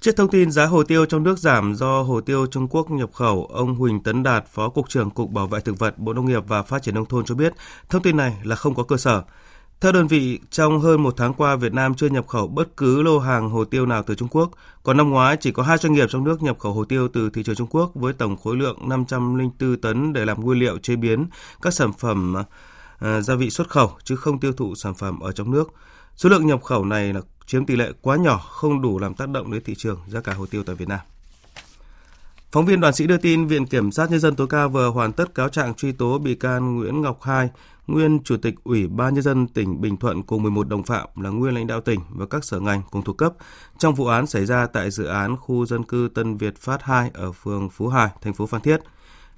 Trước 0.00 0.12
thông 0.16 0.30
tin 0.30 0.50
giá 0.50 0.66
hồ 0.66 0.82
tiêu 0.82 1.06
trong 1.06 1.22
nước 1.22 1.38
giảm 1.38 1.74
do 1.74 2.02
hồ 2.02 2.20
tiêu 2.20 2.46
Trung 2.46 2.68
Quốc 2.68 2.90
nhập 2.90 3.10
khẩu, 3.12 3.46
ông 3.52 3.74
Huỳnh 3.74 4.02
Tấn 4.02 4.22
Đạt, 4.22 4.46
Phó 4.46 4.68
Cục 4.68 4.88
trưởng 4.88 5.10
Cục 5.10 5.30
Bảo 5.30 5.46
vệ 5.46 5.60
Thực 5.60 5.78
vật 5.78 5.98
Bộ 5.98 6.12
Nông 6.12 6.26
nghiệp 6.26 6.42
và 6.48 6.62
Phát 6.62 6.82
triển 6.82 6.94
Nông 6.94 7.06
thôn 7.06 7.24
cho 7.24 7.34
biết, 7.34 7.52
thông 7.88 8.02
tin 8.02 8.16
này 8.16 8.36
là 8.42 8.56
không 8.56 8.74
có 8.74 8.82
cơ 8.82 8.96
sở. 8.96 9.22
Theo 9.80 9.92
đơn 9.92 10.06
vị, 10.06 10.40
trong 10.50 10.80
hơn 10.80 11.02
một 11.02 11.14
tháng 11.16 11.34
qua, 11.34 11.56
Việt 11.56 11.72
Nam 11.72 11.94
chưa 11.94 12.08
nhập 12.08 12.26
khẩu 12.26 12.48
bất 12.48 12.76
cứ 12.76 13.02
lô 13.02 13.18
hàng 13.18 13.50
hồ 13.50 13.64
tiêu 13.64 13.86
nào 13.86 14.02
từ 14.02 14.14
Trung 14.14 14.28
Quốc. 14.28 14.50
Còn 14.82 14.96
năm 14.96 15.10
ngoái, 15.10 15.36
chỉ 15.36 15.52
có 15.52 15.62
hai 15.62 15.78
doanh 15.78 15.92
nghiệp 15.92 16.06
trong 16.10 16.24
nước 16.24 16.42
nhập 16.42 16.58
khẩu 16.58 16.72
hồ 16.72 16.84
tiêu 16.84 17.08
từ 17.08 17.30
thị 17.30 17.42
trường 17.42 17.54
Trung 17.54 17.68
Quốc 17.70 17.90
với 17.94 18.12
tổng 18.12 18.36
khối 18.36 18.56
lượng 18.56 18.88
504 18.88 19.80
tấn 19.80 20.12
để 20.12 20.24
làm 20.24 20.40
nguyên 20.40 20.58
liệu 20.58 20.78
chế 20.78 20.96
biến 20.96 21.26
các 21.62 21.74
sản 21.74 21.92
phẩm 21.98 22.34
ờ, 22.98 23.20
gia 23.20 23.34
vị 23.34 23.50
xuất 23.50 23.68
khẩu, 23.68 23.90
chứ 24.04 24.16
không 24.16 24.40
tiêu 24.40 24.52
thụ 24.52 24.74
sản 24.74 24.94
phẩm 24.94 25.20
ở 25.20 25.32
trong 25.32 25.50
nước. 25.50 25.72
Số 26.16 26.28
lượng 26.28 26.46
nhập 26.46 26.62
khẩu 26.62 26.84
này 26.84 27.12
là 27.12 27.20
chiếm 27.46 27.66
tỷ 27.66 27.76
lệ 27.76 27.92
quá 28.00 28.16
nhỏ, 28.16 28.38
không 28.38 28.82
đủ 28.82 28.98
làm 28.98 29.14
tác 29.14 29.28
động 29.28 29.52
đến 29.52 29.62
thị 29.64 29.74
trường 29.74 29.98
giá 30.08 30.20
cả 30.20 30.34
hồ 30.34 30.46
tiêu 30.46 30.62
tại 30.66 30.74
Việt 30.74 30.88
Nam. 30.88 31.00
Phóng 32.52 32.66
viên 32.66 32.80
đoàn 32.80 32.94
sĩ 32.94 33.06
đưa 33.06 33.16
tin 33.16 33.46
Viện 33.46 33.66
Kiểm 33.66 33.92
sát 33.92 34.10
Nhân 34.10 34.20
dân 34.20 34.36
tối 34.36 34.46
cao 34.46 34.68
vừa 34.68 34.90
hoàn 34.90 35.12
tất 35.12 35.34
cáo 35.34 35.48
trạng 35.48 35.74
truy 35.74 35.92
tố 35.92 36.18
bị 36.18 36.34
can 36.34 36.76
Nguyễn 36.76 37.02
Ngọc 37.02 37.22
Hai, 37.22 37.48
nguyên 37.86 38.22
Chủ 38.22 38.36
tịch 38.36 38.54
Ủy 38.64 38.88
ban 38.88 39.14
Nhân 39.14 39.22
dân 39.22 39.46
tỉnh 39.46 39.80
Bình 39.80 39.96
Thuận 39.96 40.22
cùng 40.22 40.42
11 40.42 40.68
đồng 40.68 40.82
phạm 40.82 41.08
là 41.16 41.30
nguyên 41.30 41.54
lãnh 41.54 41.66
đạo 41.66 41.80
tỉnh 41.80 42.00
và 42.10 42.26
các 42.26 42.44
sở 42.44 42.60
ngành 42.60 42.82
cùng 42.90 43.02
thuộc 43.02 43.18
cấp 43.18 43.32
trong 43.78 43.94
vụ 43.94 44.06
án 44.06 44.26
xảy 44.26 44.46
ra 44.46 44.66
tại 44.66 44.90
dự 44.90 45.04
án 45.04 45.36
khu 45.36 45.66
dân 45.66 45.82
cư 45.82 46.08
Tân 46.14 46.36
Việt 46.36 46.58
Phát 46.58 46.82
2 46.82 47.10
ở 47.14 47.32
phường 47.32 47.70
Phú 47.70 47.88
Hải, 47.88 48.08
thành 48.22 48.34
phố 48.34 48.46
Phan 48.46 48.60
Thiết. 48.60 48.80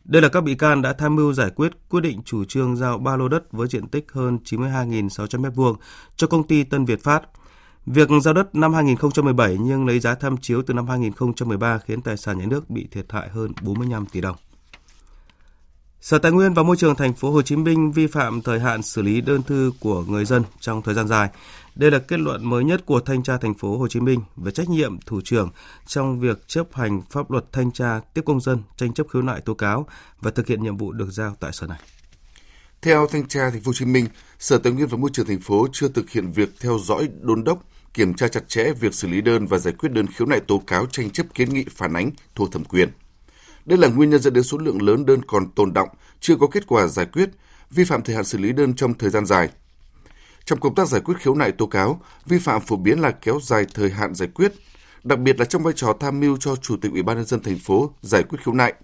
Đây 0.04 0.22
là 0.22 0.28
các 0.28 0.40
bị 0.40 0.54
can 0.54 0.82
đã 0.82 0.92
tham 0.92 1.16
mưu 1.16 1.32
giải 1.32 1.50
quyết 1.50 1.72
quyết 1.88 2.00
định 2.00 2.22
chủ 2.24 2.44
trương 2.44 2.76
giao 2.76 2.98
ba 2.98 3.16
lô 3.16 3.28
đất 3.28 3.52
với 3.52 3.68
diện 3.68 3.88
tích 3.88 4.06
hơn 4.12 4.38
92.600 4.44 5.08
m2 5.08 5.74
cho 6.16 6.26
công 6.26 6.46
ty 6.46 6.64
Tân 6.64 6.84
Việt 6.84 7.02
Phát. 7.02 7.22
Việc 7.86 8.08
giao 8.22 8.34
đất 8.34 8.54
năm 8.54 8.74
2017 8.74 9.56
nhưng 9.60 9.86
lấy 9.86 10.00
giá 10.00 10.14
tham 10.14 10.36
chiếu 10.36 10.62
từ 10.62 10.74
năm 10.74 10.86
2013 10.86 11.78
khiến 11.78 12.02
tài 12.02 12.16
sản 12.16 12.38
nhà 12.38 12.46
nước 12.46 12.70
bị 12.70 12.88
thiệt 12.90 13.06
hại 13.12 13.28
hơn 13.28 13.52
45 13.62 14.06
tỷ 14.06 14.20
đồng. 14.20 14.36
Sở 16.00 16.18
Tài 16.18 16.32
nguyên 16.32 16.54
và 16.54 16.62
Môi 16.62 16.76
trường 16.76 16.94
thành 16.94 17.14
phố 17.14 17.30
Hồ 17.30 17.42
Chí 17.42 17.56
Minh 17.56 17.92
vi 17.92 18.06
phạm 18.06 18.42
thời 18.42 18.60
hạn 18.60 18.82
xử 18.82 19.02
lý 19.02 19.20
đơn 19.20 19.42
thư 19.42 19.72
của 19.80 20.04
người 20.04 20.24
dân 20.24 20.42
trong 20.60 20.82
thời 20.82 20.94
gian 20.94 21.08
dài. 21.08 21.28
Đây 21.74 21.90
là 21.90 21.98
kết 21.98 22.20
luận 22.20 22.50
mới 22.50 22.64
nhất 22.64 22.86
của 22.86 23.00
thanh 23.00 23.22
tra 23.22 23.38
thành 23.38 23.54
phố 23.54 23.78
Hồ 23.78 23.88
Chí 23.88 24.00
Minh 24.00 24.20
về 24.36 24.50
trách 24.50 24.68
nhiệm 24.68 25.00
thủ 25.00 25.20
trưởng 25.24 25.50
trong 25.86 26.20
việc 26.20 26.48
chấp 26.48 26.66
hành 26.72 27.02
pháp 27.10 27.30
luật 27.30 27.44
thanh 27.52 27.72
tra 27.72 28.00
tiếp 28.14 28.22
công 28.26 28.40
dân, 28.40 28.62
tranh 28.76 28.94
chấp 28.94 29.06
khiếu 29.12 29.22
nại 29.22 29.40
tố 29.40 29.54
cáo 29.54 29.86
và 30.20 30.30
thực 30.30 30.46
hiện 30.46 30.62
nhiệm 30.62 30.76
vụ 30.76 30.92
được 30.92 31.10
giao 31.10 31.36
tại 31.40 31.52
sở 31.52 31.66
này. 31.66 31.78
Theo 32.82 33.06
thanh 33.06 33.28
tra 33.28 33.50
thành 33.50 33.60
phố 33.60 33.68
Hồ 33.68 33.72
Chí 33.72 33.84
Minh, 33.84 34.06
Sở 34.38 34.58
Tài 34.58 34.72
nguyên 34.72 34.88
và 34.88 34.96
Môi 34.96 35.10
trường 35.12 35.26
thành 35.26 35.40
phố 35.40 35.66
chưa 35.72 35.88
thực 35.88 36.10
hiện 36.10 36.32
việc 36.32 36.48
theo 36.60 36.78
dõi 36.78 37.08
đôn 37.20 37.44
đốc 37.44 37.62
kiểm 37.94 38.14
tra 38.14 38.28
chặt 38.28 38.48
chẽ 38.48 38.72
việc 38.80 38.94
xử 38.94 39.08
lý 39.08 39.20
đơn 39.20 39.46
và 39.46 39.58
giải 39.58 39.74
quyết 39.78 39.92
đơn 39.92 40.06
khiếu 40.06 40.26
nại 40.26 40.40
tố 40.40 40.62
cáo 40.66 40.86
tranh 40.86 41.10
chấp 41.10 41.26
kiến 41.34 41.54
nghị 41.54 41.64
phản 41.70 41.92
ánh 41.92 42.10
thuộc 42.34 42.52
thẩm 42.52 42.64
quyền. 42.64 42.88
Đây 43.68 43.78
là 43.78 43.88
nguyên 43.88 44.10
nhân 44.10 44.22
dẫn 44.22 44.32
đến 44.32 44.44
số 44.44 44.58
lượng 44.58 44.82
lớn 44.82 45.06
đơn 45.06 45.20
còn 45.26 45.50
tồn 45.50 45.72
động, 45.72 45.88
chưa 46.20 46.36
có 46.36 46.46
kết 46.46 46.66
quả 46.66 46.86
giải 46.86 47.06
quyết, 47.06 47.30
vi 47.70 47.84
phạm 47.84 48.02
thời 48.02 48.16
hạn 48.16 48.24
xử 48.24 48.38
lý 48.38 48.52
đơn 48.52 48.74
trong 48.74 48.94
thời 48.94 49.10
gian 49.10 49.26
dài. 49.26 49.48
Trong 50.44 50.60
công 50.60 50.74
tác 50.74 50.88
giải 50.88 51.00
quyết 51.00 51.14
khiếu 51.18 51.34
nại 51.34 51.52
tố 51.52 51.66
cáo, 51.66 52.00
vi 52.26 52.38
phạm 52.38 52.60
phổ 52.60 52.76
biến 52.76 53.00
là 53.00 53.10
kéo 53.10 53.38
dài 53.42 53.66
thời 53.74 53.90
hạn 53.90 54.14
giải 54.14 54.28
quyết, 54.34 54.52
đặc 55.04 55.18
biệt 55.18 55.38
là 55.38 55.44
trong 55.44 55.62
vai 55.62 55.72
trò 55.76 55.96
tham 56.00 56.20
mưu 56.20 56.36
cho 56.36 56.56
Chủ 56.56 56.76
tịch 56.76 56.92
Ủy 56.92 57.02
ban 57.02 57.16
nhân 57.16 57.26
dân 57.26 57.42
thành 57.42 57.58
phố 57.58 57.92
giải 58.02 58.22
quyết 58.22 58.38
khiếu 58.44 58.54
nại. 58.54 58.74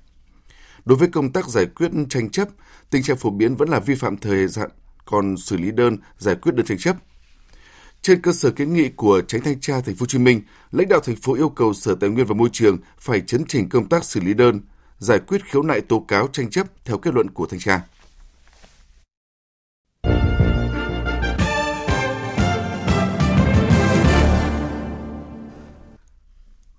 Đối 0.84 0.98
với 0.98 1.08
công 1.08 1.32
tác 1.32 1.48
giải 1.48 1.66
quyết 1.66 1.90
tranh 2.08 2.30
chấp, 2.30 2.48
tình 2.90 3.02
trạng 3.02 3.16
phổ 3.16 3.30
biến 3.30 3.56
vẫn 3.56 3.68
là 3.68 3.80
vi 3.80 3.94
phạm 3.94 4.16
thời 4.16 4.46
hạn 4.56 4.70
còn 5.04 5.36
xử 5.36 5.56
lý 5.56 5.70
đơn 5.70 5.96
giải 6.18 6.34
quyết 6.34 6.54
đơn 6.54 6.66
tranh 6.66 6.78
chấp. 6.78 6.96
Trên 8.02 8.22
cơ 8.22 8.32
sở 8.32 8.50
kiến 8.50 8.74
nghị 8.74 8.88
của 8.88 9.22
Tránh 9.28 9.42
thanh 9.42 9.60
tra 9.60 9.80
Thành 9.80 9.94
phố 9.94 10.02
Hồ 10.02 10.06
Chí 10.06 10.18
Minh, 10.18 10.42
lãnh 10.72 10.88
đạo 10.88 11.00
thành 11.00 11.16
phố 11.16 11.34
yêu 11.34 11.48
cầu 11.48 11.74
Sở 11.74 11.94
Tài 11.94 12.10
nguyên 12.10 12.26
và 12.26 12.34
Môi 12.34 12.48
trường 12.52 12.78
phải 12.98 13.20
chấn 13.20 13.44
chỉnh 13.48 13.68
công 13.68 13.88
tác 13.88 14.04
xử 14.04 14.20
lý 14.20 14.34
đơn, 14.34 14.60
giải 14.98 15.18
quyết 15.18 15.44
khiếu 15.44 15.62
nại 15.62 15.80
tố 15.80 16.04
cáo 16.08 16.28
tranh 16.32 16.50
chấp 16.50 16.66
theo 16.84 16.98
kết 16.98 17.14
luận 17.14 17.30
của 17.30 17.46
thanh 17.46 17.60
tra. 17.60 17.80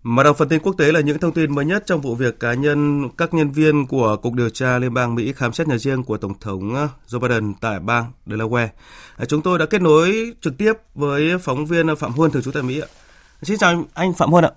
Mở 0.08 0.24
đầu 0.24 0.34
phần 0.34 0.50
tin 0.50 0.60
quốc 0.60 0.74
tế 0.78 0.92
là 0.92 1.00
những 1.00 1.20
thông 1.20 1.34
tin 1.34 1.56
mới 1.56 1.66
nhất 1.66 1.84
trong 1.86 2.02
vụ 2.02 2.16
việc 2.16 2.40
cá 2.40 2.54
nhân, 2.54 3.10
các 3.18 3.34
nhân 3.34 3.52
viên 3.52 3.88
của 3.88 4.18
Cục 4.18 4.34
Điều 4.34 4.50
tra 4.50 4.78
Liên 4.80 4.94
bang 4.94 5.16
Mỹ 5.16 5.34
khám 5.36 5.54
xét 5.54 5.68
nhà 5.68 5.78
riêng 5.78 6.04
của 6.04 6.18
Tổng 6.18 6.40
thống 6.40 6.76
ờ, 6.76 6.90
Joe 7.08 7.20
Biden 7.20 7.54
tại 7.62 7.80
bang 7.80 8.12
Delaware. 8.26 8.68
À, 9.18 9.26
chúng 9.26 9.42
tôi 9.42 9.60
đã 9.60 9.66
kết 9.66 9.82
nối 9.82 10.34
trực 10.42 10.58
tiếp 10.58 10.74
với 10.96 11.38
phóng 11.38 11.66
viên 11.66 11.96
Phạm 11.96 12.12
Huân 12.12 12.32
thường 12.32 12.44
trú 12.44 12.52
tại 12.52 12.64
Mỹ. 12.64 12.82
Xin 13.42 13.58
chào 13.58 13.84
anh 13.94 14.14
Phạm 14.14 14.32
Huân 14.32 14.46
ạ. 14.46 14.52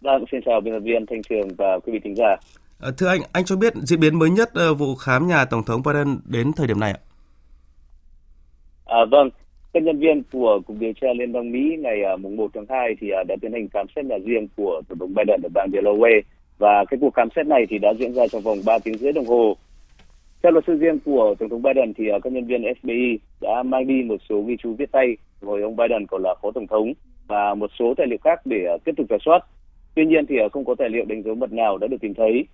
Vâng, 0.00 0.24
xin 0.32 0.40
chào 0.44 0.60
biên 0.60 0.74
tập 0.74 0.80
viên 0.80 1.06
Thanh 1.06 1.22
Trường 1.22 1.48
và 1.58 1.78
quý 1.78 1.92
vị 1.92 2.00
thính 2.04 2.14
giả. 2.16 2.36
À, 2.80 2.90
thưa 2.98 3.08
anh, 3.08 3.20
anh 3.32 3.44
cho 3.44 3.56
biết 3.56 3.72
diễn 3.74 4.00
biến 4.00 4.18
mới 4.18 4.30
nhất 4.30 4.48
ờ, 4.54 4.74
vụ 4.74 4.94
khám 4.94 5.28
nhà 5.28 5.44
Tổng 5.44 5.62
thống 5.66 5.82
Biden 5.86 6.18
đến 6.24 6.52
thời 6.56 6.66
điểm 6.66 6.80
này 6.80 6.90
ạ? 6.92 7.00
À, 8.86 8.98
vâng, 9.10 9.30
các 9.72 9.82
nhân 9.82 9.98
viên 9.98 10.22
của 10.32 10.60
Cục 10.66 10.76
Điều 10.80 10.92
tra 11.00 11.08
Liên 11.18 11.32
bang 11.32 11.52
Mỹ 11.52 11.76
ngày 11.78 11.96
uh, 12.14 12.20
mùng 12.20 12.36
1 12.36 12.50
tháng 12.54 12.66
2 12.68 12.96
thì 13.00 13.06
uh, 13.20 13.26
đã 13.26 13.36
tiến 13.40 13.52
hành 13.52 13.68
khám 13.68 13.86
xét 13.96 14.04
nhà 14.04 14.16
riêng 14.24 14.48
của 14.56 14.82
Tổng 14.88 14.98
thống 14.98 15.14
Biden 15.14 15.42
ở 15.42 15.48
bang 15.54 15.70
Delaware 15.72 16.20
và 16.58 16.84
cái 16.90 16.98
cuộc 17.00 17.14
khám 17.14 17.28
xét 17.36 17.46
này 17.46 17.66
thì 17.68 17.78
đã 17.78 17.94
diễn 17.98 18.12
ra 18.12 18.26
trong 18.26 18.42
vòng 18.42 18.58
3 18.66 18.78
tiếng 18.78 18.98
rưỡi 18.98 19.12
đồng 19.12 19.26
hồ. 19.26 19.56
Theo 20.42 20.52
luật 20.52 20.64
sư 20.66 20.76
riêng 20.76 20.98
của 21.04 21.34
Tổng 21.38 21.48
thống 21.48 21.62
Biden 21.62 21.94
thì 21.94 22.04
các 22.22 22.32
nhân 22.32 22.46
viên 22.46 22.62
FBI 22.62 23.18
đã 23.40 23.62
mang 23.62 23.86
đi 23.86 24.02
một 24.02 24.16
số 24.28 24.42
ghi 24.42 24.56
chú 24.62 24.74
viết 24.78 24.92
tay 24.92 25.16
hồi 25.42 25.62
ông 25.62 25.76
Biden 25.76 26.06
còn 26.06 26.22
là 26.22 26.34
phó 26.42 26.50
tổng 26.50 26.66
thống 26.66 26.92
và 27.26 27.54
một 27.54 27.70
số 27.78 27.94
tài 27.96 28.06
liệu 28.06 28.18
khác 28.24 28.40
để 28.44 28.78
tiếp 28.84 28.92
tục 28.96 29.06
giả 29.10 29.16
soát. 29.24 29.44
Tuy 29.98 30.06
nhiên 30.06 30.26
thì 30.28 30.36
uh, 30.46 30.52
không 30.52 30.64
có 30.64 30.74
tài 30.78 30.88
liệu 30.88 31.04
đánh 31.04 31.22
dấu 31.22 31.34
mật 31.34 31.52
nào 31.52 31.78
đã 31.78 31.86
được 31.86 31.96
tìm 32.00 32.14
thấy. 32.14 32.46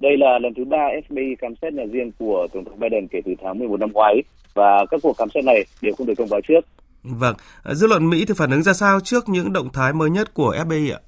Đây 0.00 0.16
là 0.18 0.38
lần 0.38 0.54
thứ 0.54 0.64
ba 0.64 0.88
FBI 1.08 1.34
khám 1.38 1.54
xét 1.62 1.72
nhà 1.72 1.82
riêng 1.92 2.10
của 2.18 2.46
Tổng 2.52 2.64
thống 2.64 2.80
Biden 2.80 3.08
kể 3.10 3.20
từ 3.24 3.32
tháng 3.42 3.58
11 3.58 3.80
năm 3.80 3.92
ngoái 3.92 4.14
và 4.54 4.86
các 4.90 5.00
cuộc 5.02 5.16
khám 5.18 5.28
xét 5.34 5.44
này 5.44 5.64
đều 5.82 5.94
không 5.98 6.06
được 6.06 6.14
thông 6.18 6.28
báo 6.30 6.40
trước. 6.48 6.60
Vâng, 7.02 7.34
dư 7.64 7.86
luận 7.86 8.10
Mỹ 8.10 8.24
thì 8.28 8.34
phản 8.36 8.50
ứng 8.50 8.62
ra 8.62 8.72
sao 8.72 9.00
trước 9.00 9.28
những 9.28 9.52
động 9.52 9.68
thái 9.72 9.92
mới 9.92 10.10
nhất 10.10 10.34
của 10.34 10.54
FBI 10.68 10.94
ạ? 10.94 10.98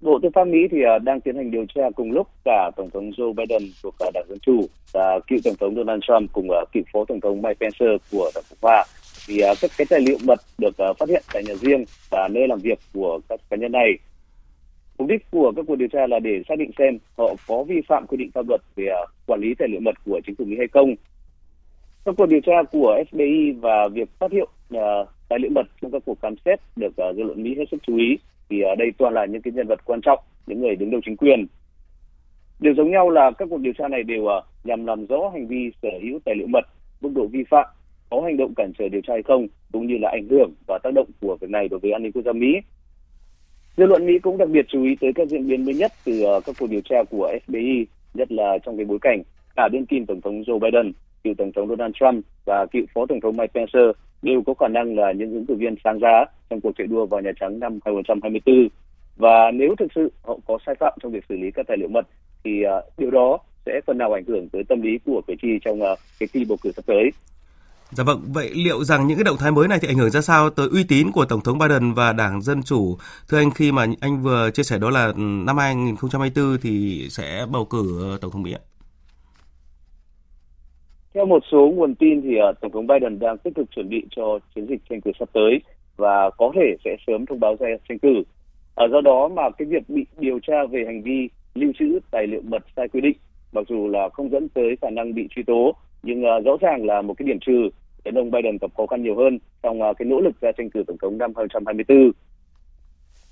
Bộ 0.00 0.18
Tư 0.22 0.28
pháp 0.34 0.44
Mỹ 0.44 0.58
thì 0.70 0.78
à, 0.82 0.98
đang 0.98 1.20
tiến 1.20 1.36
hành 1.36 1.50
điều 1.50 1.64
tra 1.74 1.82
cùng 1.96 2.12
lúc 2.12 2.26
cả 2.44 2.70
Tổng 2.76 2.90
thống 2.90 3.10
Joe 3.10 3.34
Biden 3.34 3.62
thuộc 3.82 3.94
Đảng 4.14 4.24
Dân 4.28 4.38
Chủ 4.42 4.66
và 4.92 5.20
cựu 5.26 5.38
Tổng 5.44 5.56
thống 5.60 5.74
Donald 5.74 6.02
Trump 6.08 6.32
cùng 6.32 6.48
cựu 6.72 6.82
Phó 6.92 7.04
Tổng 7.08 7.20
thống 7.20 7.42
Mike 7.42 7.54
Pence 7.60 7.96
của 8.12 8.30
Đảng 8.34 8.44
Cộng 8.50 8.58
Hòa. 8.62 8.84
Thì 9.26 9.40
à, 9.40 9.54
các 9.60 9.70
cái 9.78 9.86
tài 9.90 10.00
liệu 10.00 10.18
mật 10.24 10.40
được 10.58 10.78
à, 10.78 10.92
phát 10.98 11.08
hiện 11.08 11.22
tại 11.32 11.42
nhà 11.44 11.54
riêng 11.54 11.84
và 12.10 12.28
nơi 12.28 12.48
làm 12.48 12.58
việc 12.58 12.78
của 12.92 13.20
các 13.28 13.40
cá 13.50 13.56
nhân 13.56 13.72
này 13.72 13.98
Mục 15.00 15.08
đích 15.08 15.30
của 15.30 15.52
các 15.56 15.64
cuộc 15.68 15.76
điều 15.76 15.88
tra 15.88 16.06
là 16.06 16.18
để 16.18 16.42
xác 16.48 16.58
định 16.58 16.70
xem 16.78 16.98
họ 17.16 17.34
có 17.46 17.62
vi 17.62 17.80
phạm 17.88 18.06
quy 18.06 18.16
định 18.16 18.30
pháp 18.34 18.48
luật 18.48 18.60
về 18.76 18.86
à, 18.86 19.00
quản 19.26 19.40
lý 19.40 19.54
tài 19.58 19.68
liệu 19.68 19.80
mật 19.80 19.94
của 20.04 20.20
chính 20.26 20.34
phủ 20.34 20.44
Mỹ 20.44 20.56
hay 20.58 20.68
không. 20.68 20.94
Các 22.04 22.14
cuộc 22.18 22.26
điều 22.26 22.40
tra 22.40 22.62
của 22.72 23.02
FBI 23.10 23.60
và 23.60 23.88
việc 23.92 24.08
phát 24.18 24.32
hiện 24.32 24.48
uh, 24.74 25.08
tài 25.28 25.38
liệu 25.38 25.50
mật 25.54 25.66
trong 25.82 25.90
các 25.90 26.02
cuộc 26.06 26.20
khám 26.22 26.34
xét 26.44 26.60
được 26.76 26.88
uh, 26.88 27.16
dư 27.16 27.22
luận 27.22 27.42
Mỹ 27.42 27.54
hết 27.58 27.64
sức 27.70 27.76
chú 27.86 27.96
ý 27.96 28.18
thì 28.48 28.62
uh, 28.72 28.78
đây 28.78 28.92
toàn 28.98 29.14
là 29.14 29.26
những 29.26 29.42
cái 29.42 29.52
nhân 29.52 29.66
vật 29.66 29.80
quan 29.84 30.00
trọng, 30.00 30.18
những 30.46 30.60
người 30.60 30.76
đứng 30.76 30.90
đầu 30.90 31.00
chính 31.04 31.16
quyền. 31.16 31.46
Điều 32.60 32.74
giống 32.74 32.90
nhau 32.90 33.10
là 33.10 33.30
các 33.38 33.48
cuộc 33.50 33.60
điều 33.60 33.72
tra 33.78 33.88
này 33.88 34.02
đều 34.02 34.22
uh, 34.22 34.44
nhằm 34.64 34.86
làm 34.86 35.06
rõ 35.06 35.30
hành 35.32 35.46
vi 35.46 35.70
sở 35.82 35.88
hữu 36.02 36.18
tài 36.24 36.34
liệu 36.34 36.46
mật, 36.46 36.64
mức 37.00 37.10
độ 37.14 37.26
vi 37.26 37.44
phạm, 37.50 37.66
có 38.10 38.20
hành 38.20 38.36
động 38.36 38.54
cản 38.54 38.72
trở 38.78 38.88
điều 38.88 39.00
tra 39.00 39.12
hay 39.12 39.22
không, 39.22 39.46
cũng 39.72 39.86
như 39.86 39.98
là 39.98 40.10
ảnh 40.12 40.28
hưởng 40.30 40.50
và 40.66 40.78
tác 40.82 40.90
động 40.94 41.06
của 41.20 41.36
việc 41.40 41.50
này 41.50 41.68
đối 41.68 41.80
với 41.80 41.92
an 41.92 42.02
ninh 42.02 42.12
quốc 42.12 42.22
gia 42.24 42.32
Mỹ 42.32 42.60
Dư 43.76 43.86
luận 43.86 44.06
Mỹ 44.06 44.18
cũng 44.18 44.38
đặc 44.38 44.48
biệt 44.48 44.66
chú 44.68 44.84
ý 44.84 44.96
tới 45.00 45.12
các 45.14 45.28
diễn 45.28 45.48
biến 45.48 45.64
mới 45.64 45.74
nhất 45.74 45.92
từ 46.04 46.22
ờ, 46.22 46.40
các 46.40 46.56
cuộc 46.58 46.70
điều 46.70 46.80
tra 46.80 46.96
của 47.10 47.32
FBI, 47.46 47.84
nhất 48.14 48.32
là 48.32 48.58
trong 48.64 48.76
cái 48.76 48.84
bối 48.84 48.98
cảnh 49.00 49.22
cả 49.56 49.68
đương 49.72 49.86
kim 49.86 50.06
Tổng 50.06 50.20
thống 50.20 50.42
Joe 50.42 50.58
Biden, 50.58 50.92
cựu 51.24 51.34
Tổng 51.38 51.52
thống 51.52 51.68
Donald 51.68 51.94
Trump 52.00 52.24
và 52.44 52.66
cựu 52.72 52.82
Phó 52.94 53.06
Tổng 53.06 53.20
thống 53.20 53.36
Mike 53.36 53.52
Pence 53.54 53.78
đều 54.22 54.42
có 54.46 54.54
khả 54.54 54.68
năng 54.68 54.96
là 54.96 55.12
những 55.12 55.34
ứng 55.34 55.46
cử 55.46 55.54
viên 55.54 55.74
sáng 55.84 55.98
giá 55.98 56.24
trong 56.50 56.60
cuộc 56.60 56.72
chạy 56.78 56.86
đua 56.86 57.06
vào 57.06 57.20
Nhà 57.20 57.30
Trắng 57.40 57.60
năm 57.60 57.78
2024. 57.84 58.68
Và 59.16 59.50
nếu 59.54 59.74
thực 59.78 59.92
sự 59.94 60.12
họ 60.22 60.38
có 60.46 60.58
sai 60.66 60.74
phạm 60.80 60.92
trong 61.02 61.12
việc 61.12 61.24
xử 61.28 61.36
lý 61.36 61.50
các 61.50 61.66
tài 61.66 61.76
liệu 61.76 61.88
mật, 61.88 62.06
thì 62.44 62.62
uh, 62.66 62.98
điều 62.98 63.10
đó 63.10 63.38
sẽ 63.66 63.80
phần 63.86 63.98
nào 63.98 64.12
ảnh 64.12 64.24
hưởng 64.26 64.48
tới 64.48 64.62
tâm 64.68 64.82
lý 64.82 64.98
của 65.06 65.22
cử 65.26 65.34
tri 65.42 65.48
trong 65.64 65.82
uh, 65.82 65.98
cái 66.20 66.28
kỳ 66.32 66.44
bầu 66.48 66.58
cử 66.62 66.72
sắp 66.72 66.86
tới. 66.86 67.10
Dạ 67.92 68.04
vâng, 68.04 68.20
vậy 68.34 68.50
liệu 68.54 68.84
rằng 68.84 69.06
những 69.06 69.16
cái 69.16 69.24
động 69.24 69.36
thái 69.40 69.52
mới 69.52 69.68
này 69.68 69.78
thì 69.82 69.88
ảnh 69.88 69.96
hưởng 69.96 70.10
ra 70.10 70.20
sao 70.20 70.50
tới 70.50 70.68
uy 70.72 70.84
tín 70.88 71.12
của 71.12 71.24
Tổng 71.24 71.40
thống 71.40 71.58
Biden 71.58 71.92
và 71.92 72.12
Đảng 72.12 72.42
Dân 72.42 72.62
Chủ? 72.62 72.96
Thưa 73.28 73.38
anh, 73.38 73.50
khi 73.50 73.72
mà 73.72 73.86
anh 74.00 74.22
vừa 74.22 74.50
chia 74.50 74.62
sẻ 74.62 74.78
đó 74.78 74.90
là 74.90 75.12
năm 75.16 75.58
2024 75.58 76.58
thì 76.62 77.06
sẽ 77.10 77.46
bầu 77.52 77.64
cử 77.64 78.16
Tổng 78.20 78.30
thống 78.30 78.42
Mỹ 78.42 78.52
ạ? 78.52 78.62
Theo 81.14 81.26
một 81.26 81.42
số 81.52 81.72
nguồn 81.74 81.94
tin 81.94 82.22
thì 82.22 82.36
ờ, 82.36 82.52
Tổng 82.60 82.72
thống 82.72 82.86
Biden 82.86 83.18
đang 83.18 83.38
tích 83.38 83.54
cực 83.54 83.70
chuẩn 83.70 83.88
bị 83.88 84.06
cho 84.16 84.38
chiến 84.54 84.66
dịch 84.66 84.80
tranh 84.90 85.00
cử 85.00 85.10
sắp 85.18 85.28
tới 85.32 85.60
và 85.96 86.30
có 86.38 86.52
thể 86.54 86.76
sẽ 86.84 86.96
sớm 87.06 87.26
thông 87.26 87.40
báo 87.40 87.56
ra 87.60 87.68
tranh 87.88 87.98
cử. 87.98 88.22
ở 88.74 88.88
do 88.92 89.00
đó 89.00 89.28
mà 89.28 89.42
cái 89.58 89.66
việc 89.68 89.88
bị 89.88 90.06
điều 90.18 90.38
tra 90.46 90.54
về 90.70 90.84
hành 90.86 91.02
vi 91.02 91.28
lưu 91.54 91.72
trữ 91.78 91.98
tài 92.10 92.26
liệu 92.26 92.40
mật 92.44 92.62
sai 92.76 92.88
quy 92.88 93.00
định 93.00 93.16
mặc 93.52 93.64
dù 93.68 93.88
là 93.88 94.08
không 94.12 94.30
dẫn 94.30 94.48
tới 94.48 94.76
khả 94.82 94.90
năng 94.90 95.14
bị 95.14 95.28
truy 95.30 95.42
tố 95.42 95.74
nhưng 96.02 96.24
uh, 96.24 96.44
rõ 96.44 96.56
ràng 96.60 96.86
là 96.86 97.02
một 97.02 97.14
cái 97.14 97.26
điểm 97.28 97.38
trừ 97.46 97.70
khiến 98.04 98.14
ông 98.14 98.30
Biden 98.30 98.58
gặp 98.60 98.70
khó 98.76 98.86
khăn 98.86 99.02
nhiều 99.02 99.16
hơn 99.16 99.38
trong 99.62 99.82
à, 99.82 99.92
cái 99.98 100.06
nỗ 100.06 100.20
lực 100.20 100.40
ra 100.40 100.52
tranh 100.52 100.70
cử 100.70 100.82
tổng 100.86 100.98
thống 100.98 101.18
năm 101.18 101.32
2024. 101.36 102.10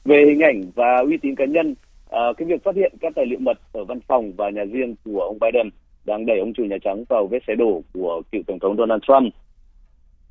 Về 0.05 0.25
hình 0.27 0.41
ảnh 0.41 0.63
và 0.75 0.97
uy 0.99 1.17
tín 1.17 1.35
cá 1.35 1.45
nhân, 1.45 1.75
à, 2.11 2.21
cái 2.37 2.49
việc 2.49 2.65
phát 2.65 2.77
hiện 2.77 2.93
các 3.01 3.13
tài 3.17 3.27
liệu 3.27 3.39
mật 3.39 3.59
ở 3.73 3.85
văn 3.85 4.01
phòng 4.01 4.33
và 4.37 4.51
nhà 4.51 4.65
riêng 4.65 4.95
của 5.05 5.21
ông 5.21 5.39
Biden 5.41 5.69
đang 6.05 6.27
đẩy 6.27 6.39
ông 6.39 6.53
chủ 6.55 6.65
Nhà 6.65 6.77
Trắng 6.85 7.05
vào 7.09 7.27
vết 7.27 7.39
xe 7.47 7.55
đổ 7.55 7.83
của 7.95 8.23
cựu 8.33 8.43
tổng 8.47 8.59
thống 8.59 8.77
Donald 8.77 9.03
Trump. 9.03 9.35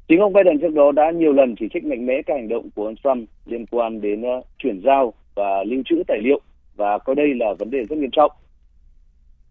Chính 0.08 0.20
ông 0.20 0.34
Biden 0.34 0.60
trước 0.60 0.74
đó 0.74 0.92
đã 0.92 1.12
nhiều 1.12 1.34
lần 1.34 1.56
chỉ 1.60 1.66
trích 1.74 1.86
mạnh 1.86 2.06
mẽ 2.06 2.22
các 2.26 2.34
hành 2.34 2.48
động 2.48 2.70
của 2.76 2.86
ông 2.86 2.96
Trump 2.96 3.30
liên 3.46 3.66
quan 3.66 4.02
đến 4.02 4.22
à, 4.22 4.36
chuyển 4.58 4.82
giao 4.86 5.14
và 5.36 5.64
lưu 5.64 5.82
trữ 5.86 6.04
tài 6.08 6.18
liệu 6.24 6.40
và 6.76 6.98
coi 6.98 7.16
đây 7.16 7.34
là 7.34 7.54
vấn 7.60 7.70
đề 7.70 7.84
rất 7.90 7.98
nghiêm 7.98 8.12
trọng. 8.12 8.32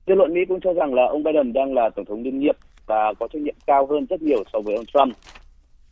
Dư 0.07 0.14
luận 0.14 0.35
Mỹ 0.35 0.40
cũng 0.49 0.61
cho 0.61 0.73
rằng 0.73 0.95
là 0.95 1.05
ông 1.07 1.23
Biden 1.23 1.52
đang 1.52 1.75
là 1.75 1.90
tổng 1.90 2.05
thống 2.05 2.23
đương 2.23 2.38
nhiệm 2.38 2.57
và 2.87 3.12
có 3.19 3.28
trách 3.33 3.43
nhiệm 3.43 3.55
cao 3.66 3.87
hơn 3.87 4.07
rất 4.11 4.23
nhiều 4.23 4.45
so 4.52 4.61
với 4.61 4.75
ông 4.75 4.87
Trump. 4.87 5.16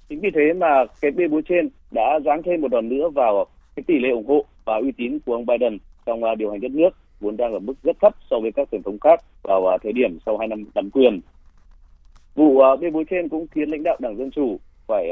Chính 0.09 0.21
vì 0.21 0.31
thế 0.35 0.53
mà 0.53 0.85
cái 1.01 1.11
bê 1.11 1.29
bối 1.29 1.43
trên 1.49 1.69
đã 1.91 2.21
giáng 2.25 2.43
thêm 2.43 2.61
một 2.61 2.69
đòn 2.69 2.89
nữa 2.89 3.09
vào 3.09 3.47
cái 3.77 3.85
tỷ 3.87 3.99
lệ 3.99 4.11
ủng 4.11 4.27
hộ 4.27 4.45
và 4.65 4.77
uy 4.77 4.93
tín 4.93 5.19
của 5.27 5.35
ông 5.35 5.47
Biden 5.47 5.79
trong 6.07 6.25
à, 6.25 6.35
điều 6.35 6.51
hành 6.51 6.61
đất 6.61 6.71
nước, 6.71 6.91
vốn 7.21 7.37
đang 7.37 7.53
ở 7.53 7.59
mức 7.59 7.75
rất 7.83 7.97
thấp 8.01 8.15
so 8.31 8.37
với 8.43 8.53
các 8.53 8.69
tổng 8.71 8.83
thống 8.83 8.99
khác 8.99 9.21
vào 9.43 9.67
à, 9.67 9.79
thời 9.83 9.93
điểm 9.93 10.19
sau 10.27 10.39
hai 10.39 10.49
năm 10.49 10.65
nắm 10.75 10.91
quyền. 10.91 11.21
Vụ 12.35 12.59
à, 12.59 12.77
bê 12.77 12.91
bối 12.91 13.05
trên 13.11 13.29
cũng 13.29 13.47
khiến 13.47 13.71
lãnh 13.71 13.83
đạo 13.83 13.97
Đảng 14.01 14.17
Dân 14.17 14.31
Chủ 14.31 14.57
phải 14.87 15.11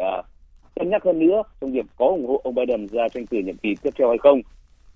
cân 0.74 0.90
nhắc 0.90 1.04
hơn 1.04 1.18
nữa 1.18 1.42
trong 1.60 1.72
việc 1.72 1.86
có 1.96 2.06
ủng 2.06 2.26
hộ 2.26 2.40
ông 2.44 2.54
Biden 2.54 2.86
ra 2.88 3.08
tranh 3.08 3.26
cử 3.26 3.38
nhiệm 3.38 3.56
kỳ 3.56 3.74
tiếp 3.82 3.90
theo 3.98 4.08
hay 4.08 4.18
không. 4.18 4.40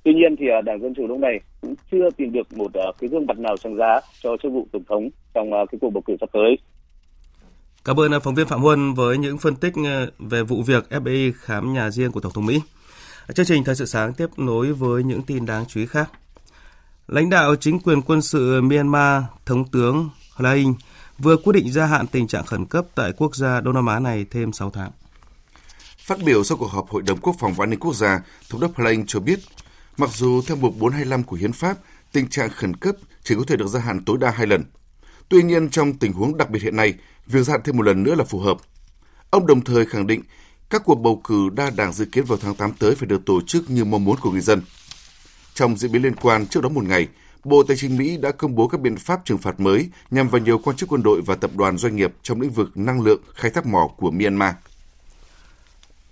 Tuy 0.03 0.15
nhiên 0.15 0.37
thì 0.37 0.47
Đảng 0.65 0.81
Dân 0.81 0.95
Chủ 0.95 1.07
lúc 1.07 1.19
này 1.19 1.41
cũng 1.61 1.75
chưa 1.91 2.11
tìm 2.11 2.33
được 2.33 2.47
một 2.57 2.71
cái 2.75 3.09
gương 3.09 3.27
mặt 3.27 3.39
nào 3.39 3.57
sáng 3.57 3.77
giá 3.77 4.01
cho 4.23 4.37
chức 4.37 4.53
vụ 4.53 4.67
tổng 4.73 4.85
thống 4.89 5.09
trong 5.35 5.51
cái 5.51 5.79
cuộc 5.81 5.91
bầu 5.91 6.03
cử 6.07 6.17
sắp 6.21 6.29
tới. 6.33 6.57
Cảm 7.87 8.01
ơn 8.01 8.15
à, 8.15 8.19
phóng 8.19 8.35
viên 8.35 8.47
Phạm 8.49 8.63
Huân 8.63 8.95
với 8.95 9.19
những 9.19 9.39
phân 9.39 9.57
tích 9.57 9.75
à, 9.85 10.07
về 10.19 10.43
vụ 10.43 10.63
việc 10.63 10.87
FBI 10.91 11.33
khám 11.41 11.75
nhà 11.75 11.91
riêng 11.91 12.13
của 12.13 12.21
Tổng 12.21 12.33
thống 12.33 12.47
Mỹ. 12.47 12.61
À, 13.27 13.33
chương 13.33 13.47
trình 13.47 13.65
Thời 13.65 13.75
sự 13.75 13.87
sáng 13.87 14.15
tiếp 14.15 14.27
nối 14.37 14.73
với 14.73 15.03
những 15.03 15.23
tin 15.23 15.47
đáng 15.47 15.65
chú 15.69 15.81
ý 15.81 15.87
khác. 15.87 16.11
Lãnh 17.09 17.31
đạo 17.31 17.57
chính 17.57 17.81
quyền 17.81 18.03
quân 18.03 18.23
sự 18.23 18.61
Myanmar, 18.61 19.23
Thống 19.47 19.69
tướng 19.69 20.11
Hlaing 20.35 20.75
vừa 21.19 21.37
quyết 21.37 21.53
định 21.53 21.73
gia 21.73 21.87
hạn 21.87 22.07
tình 22.07 22.27
trạng 22.27 22.47
khẩn 22.47 22.67
cấp 22.67 22.87
tại 22.95 23.13
quốc 23.17 23.37
gia 23.37 23.61
Đông 23.61 23.75
Nam 23.75 23.87
Á 23.87 23.99
này 23.99 24.27
thêm 24.31 24.53
6 24.53 24.71
tháng. 24.71 24.91
Phát 25.99 26.19
biểu 26.25 26.45
sau 26.45 26.59
cuộc 26.59 26.71
họp 26.71 26.89
Hội 26.89 27.03
đồng 27.03 27.19
Quốc 27.19 27.37
phòng 27.39 27.55
và 27.55 27.63
An 27.63 27.71
ninh 27.71 27.81
Quốc 27.81 27.95
gia, 27.95 28.21
Thống 28.51 28.61
đốc 28.61 28.79
Hlaing 28.79 29.07
cho 29.07 29.21
biết, 29.21 29.39
mặc 29.97 30.11
dù 30.13 30.43
theo 30.47 30.57
mục 30.57 30.75
425 30.79 31.23
của 31.23 31.37
Hiến 31.37 31.53
pháp, 31.53 31.77
tình 32.13 32.29
trạng 32.29 32.51
khẩn 32.51 32.77
cấp 32.77 32.97
chỉ 33.23 33.35
có 33.35 33.43
thể 33.47 33.57
được 33.57 33.69
gia 33.69 33.81
hạn 33.81 34.05
tối 34.05 34.17
đa 34.21 34.31
hai 34.31 34.47
lần. 34.47 34.65
Tuy 35.29 35.43
nhiên, 35.43 35.71
trong 35.71 35.93
tình 35.95 36.13
huống 36.13 36.37
đặc 36.37 36.51
biệt 36.51 36.63
hiện 36.63 36.77
nay, 36.77 36.95
việc 37.27 37.43
gia 37.43 37.53
hạn 37.53 37.61
thêm 37.65 37.77
một 37.77 37.83
lần 37.83 38.03
nữa 38.03 38.15
là 38.15 38.25
phù 38.25 38.39
hợp. 38.39 38.57
Ông 39.31 39.47
đồng 39.47 39.65
thời 39.65 39.87
khẳng 39.87 40.07
định 40.07 40.23
các 40.71 40.83
cuộc 40.85 40.95
bầu 40.95 41.21
cử 41.25 41.49
đa 41.57 41.71
đảng 41.71 41.93
dự 41.93 42.05
kiến 42.05 42.25
vào 42.25 42.39
tháng 42.43 42.55
8 42.55 42.73
tới 42.79 42.95
phải 42.95 43.07
được 43.07 43.25
tổ 43.27 43.41
chức 43.47 43.71
như 43.71 43.85
mong 43.85 44.05
muốn 44.05 44.17
của 44.21 44.31
người 44.31 44.41
dân. 44.41 44.63
Trong 45.55 45.77
diễn 45.77 45.93
biến 45.93 46.03
liên 46.03 46.15
quan, 46.15 46.47
trước 46.47 46.63
đó 46.63 46.69
một 46.69 46.85
ngày, 46.85 47.09
Bộ 47.45 47.63
Tài 47.63 47.77
chính 47.77 47.97
Mỹ 47.97 48.17
đã 48.17 48.33
công 48.33 48.55
bố 48.55 48.69
các 48.69 48.81
biện 48.81 48.97
pháp 48.97 49.21
trừng 49.25 49.39
phạt 49.39 49.61
mới 49.61 49.89
nhằm 50.11 50.29
vào 50.29 50.41
nhiều 50.41 50.59
quan 50.59 50.77
chức 50.77 50.89
quân 50.89 51.03
đội 51.03 51.21
và 51.27 51.35
tập 51.35 51.51
đoàn 51.57 51.79
doanh 51.79 51.97
nghiệp 51.97 52.15
trong 52.23 52.41
lĩnh 52.41 52.51
vực 52.51 52.77
năng 52.77 53.01
lượng, 53.01 53.21
khai 53.35 53.51
thác 53.51 53.67
mỏ 53.67 53.89
của 53.97 54.11
Myanmar. 54.11 54.55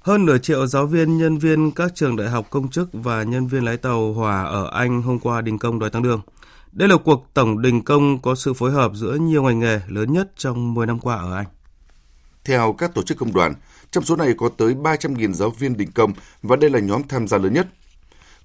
Hơn 0.00 0.26
nửa 0.26 0.38
triệu 0.38 0.66
giáo 0.66 0.86
viên, 0.86 1.18
nhân 1.18 1.38
viên 1.38 1.70
các 1.70 1.94
trường 1.94 2.16
đại 2.16 2.28
học 2.28 2.46
công 2.50 2.70
chức 2.70 2.88
và 2.92 3.22
nhân 3.22 3.46
viên 3.46 3.64
lái 3.64 3.76
tàu 3.76 4.12
hỏa 4.12 4.42
ở 4.42 4.70
Anh 4.72 5.02
hôm 5.02 5.18
qua 5.18 5.40
đình 5.40 5.58
công 5.58 5.78
đòi 5.78 5.90
tăng 5.90 6.02
lương. 6.02 6.20
Đây 6.74 6.88
là 6.88 6.96
cuộc 6.96 7.26
tổng 7.34 7.62
đình 7.62 7.82
công 7.82 8.22
có 8.22 8.34
sự 8.34 8.54
phối 8.54 8.72
hợp 8.72 8.92
giữa 8.94 9.14
nhiều 9.14 9.42
ngành 9.42 9.58
nghề 9.58 9.80
lớn 9.88 10.12
nhất 10.12 10.32
trong 10.36 10.74
10 10.74 10.86
năm 10.86 11.00
qua 11.00 11.16
ở 11.16 11.36
Anh. 11.36 11.46
Theo 12.44 12.74
các 12.78 12.94
tổ 12.94 13.02
chức 13.02 13.18
công 13.18 13.32
đoàn, 13.32 13.54
trong 13.90 14.04
số 14.04 14.16
này 14.16 14.34
có 14.38 14.48
tới 14.56 14.74
300.000 14.74 15.32
giáo 15.32 15.50
viên 15.50 15.76
đình 15.76 15.92
công 15.94 16.12
và 16.42 16.56
đây 16.56 16.70
là 16.70 16.78
nhóm 16.78 17.02
tham 17.08 17.28
gia 17.28 17.38
lớn 17.38 17.52
nhất. 17.52 17.68